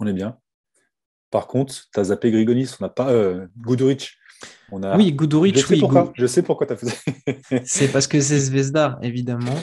On 0.00 0.06
est 0.06 0.12
bien. 0.12 0.38
Par 1.30 1.46
contre, 1.46 1.88
tu 1.94 2.04
zappé 2.04 2.30
Grigonis, 2.30 2.70
on 2.80 2.84
n'a 2.84 2.90
pas 2.90 3.10
euh, 3.10 3.46
Guduric. 3.56 4.18
On 4.70 4.82
a... 4.82 4.96
Oui, 4.96 5.12
Guduric, 5.12 5.58
je 5.58 5.66
sais 5.66 5.76
Pourquoi. 5.78 6.12
Je 6.14 6.26
sais 6.26 6.42
pourquoi 6.42 6.66
tu 6.66 6.72
as 6.72 6.76
fait 6.76 7.62
C'est 7.64 7.88
parce 7.88 8.06
que 8.06 8.20
c'est 8.20 8.38
Zvezda, 8.38 8.98
évidemment. 9.02 9.54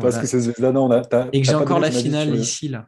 parce 0.00 0.18
que 0.18 0.26
c'est 0.26 0.40
Zvezda, 0.40 0.72
non. 0.72 0.86
On 0.86 0.90
a, 0.90 1.28
et 1.32 1.40
que 1.40 1.46
j'ai 1.46 1.54
encore 1.54 1.80
la 1.80 1.90
finale 1.90 2.34
ici, 2.34 2.68
là. 2.68 2.86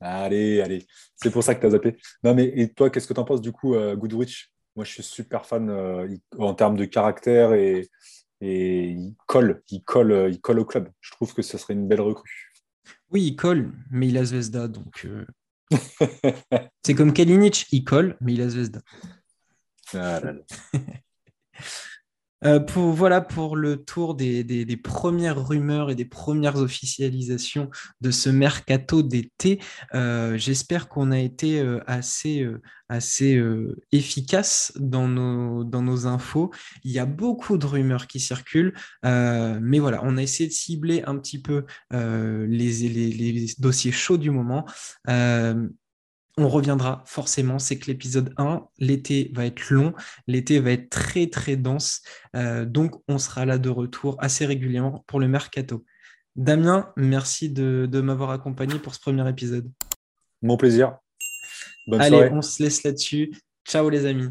Allez, 0.00 0.60
allez. 0.60 0.86
C'est 1.16 1.30
pour 1.30 1.42
ça 1.42 1.54
que 1.54 1.60
tu 1.60 1.66
as 1.66 1.70
zappé. 1.70 1.96
Non, 2.24 2.34
mais 2.34 2.44
et 2.56 2.72
toi, 2.72 2.88
qu'est-ce 2.90 3.06
que 3.06 3.12
tu 3.12 3.20
en 3.20 3.24
penses 3.24 3.42
du 3.42 3.52
coup, 3.52 3.74
euh, 3.74 3.94
Goodrich? 3.96 4.50
Moi, 4.74 4.84
je 4.84 4.92
suis 4.92 5.02
super 5.02 5.44
fan 5.44 5.68
euh, 5.68 6.08
en 6.38 6.54
termes 6.54 6.76
de 6.76 6.86
caractère 6.86 7.52
et, 7.52 7.88
et 8.40 8.88
il 8.90 9.14
colle, 9.26 9.62
il 9.70 9.82
colle, 9.82 10.12
euh, 10.12 10.30
il 10.30 10.40
colle 10.40 10.60
au 10.60 10.64
club. 10.64 10.88
Je 11.00 11.10
trouve 11.10 11.34
que 11.34 11.42
ce 11.42 11.58
serait 11.58 11.74
une 11.74 11.86
belle 11.86 12.00
recrue. 12.00 12.50
Oui, 13.10 13.24
il 13.24 13.36
colle, 13.36 13.72
mais 13.90 14.08
il 14.08 14.16
a 14.16 14.24
Zvezda, 14.24 14.68
donc. 14.68 15.06
c'est 16.82 16.94
comme 16.94 17.12
Kalinic, 17.12 17.66
il 17.70 17.84
colle, 17.84 18.16
mais 18.20 18.32
il 18.34 18.40
a 18.40 18.48
Zvezda. 18.48 18.80
Ah. 19.94 20.20
Euh, 22.44 22.58
voilà 22.74 23.20
pour 23.20 23.56
le 23.56 23.84
tour 23.84 24.14
des, 24.14 24.80
premières 24.82 25.46
rumeurs 25.46 25.90
et 25.90 25.94
des 25.94 26.04
premières 26.04 26.56
officialisations 26.56 27.70
de 28.00 28.10
ce 28.10 28.30
mercato 28.30 29.02
d'été. 29.02 29.60
Euh, 29.94 30.38
j'espère 30.38 30.88
qu'on 30.88 31.12
a 31.12 31.18
été 31.18 31.60
euh, 31.60 31.80
assez, 31.86 32.46
efficace 33.92 34.72
dans 34.76 35.06
nos, 35.08 36.06
infos. 36.06 36.50
Il 36.84 36.92
y 36.92 36.98
a 36.98 37.06
beaucoup 37.06 37.58
de 37.58 37.66
rumeurs 37.66 38.06
qui 38.06 38.20
circulent, 38.20 38.74
mais 39.04 39.78
voilà, 39.78 40.00
on 40.02 40.16
a 40.16 40.22
essayé 40.22 40.48
de 40.48 40.54
cibler 40.54 41.02
un 41.06 41.16
petit 41.18 41.40
peu 41.40 41.64
les, 41.90 43.46
dossiers 43.58 43.92
chauds 43.92 44.18
du 44.18 44.30
moment 44.30 44.66
on 46.40 46.48
reviendra 46.48 47.02
forcément, 47.06 47.58
c'est 47.58 47.78
que 47.78 47.86
l'épisode 47.86 48.32
1, 48.36 48.66
l'été 48.78 49.30
va 49.34 49.46
être 49.46 49.70
long, 49.70 49.92
l'été 50.26 50.58
va 50.58 50.72
être 50.72 50.88
très 50.88 51.28
très 51.28 51.56
dense, 51.56 52.02
euh, 52.34 52.64
donc 52.64 52.94
on 53.08 53.18
sera 53.18 53.44
là 53.44 53.58
de 53.58 53.68
retour 53.68 54.16
assez 54.18 54.46
régulièrement 54.46 55.04
pour 55.06 55.20
le 55.20 55.28
mercato. 55.28 55.84
Damien, 56.36 56.92
merci 56.96 57.50
de, 57.50 58.00
m'avoir 58.00 58.30
accompagné 58.30 58.78
pour 58.78 58.94
ce 58.94 59.00
premier 59.00 59.28
épisode. 59.28 59.70
Mon 60.42 60.56
plaisir. 60.56 60.96
Bonne 61.86 62.00
Allez, 62.00 62.30
on 62.32 62.40
se 62.40 62.62
laisse 62.62 62.82
là-dessus. 62.82 63.32
Ciao 63.66 63.90
les 63.90 64.06
amis. 64.06 64.30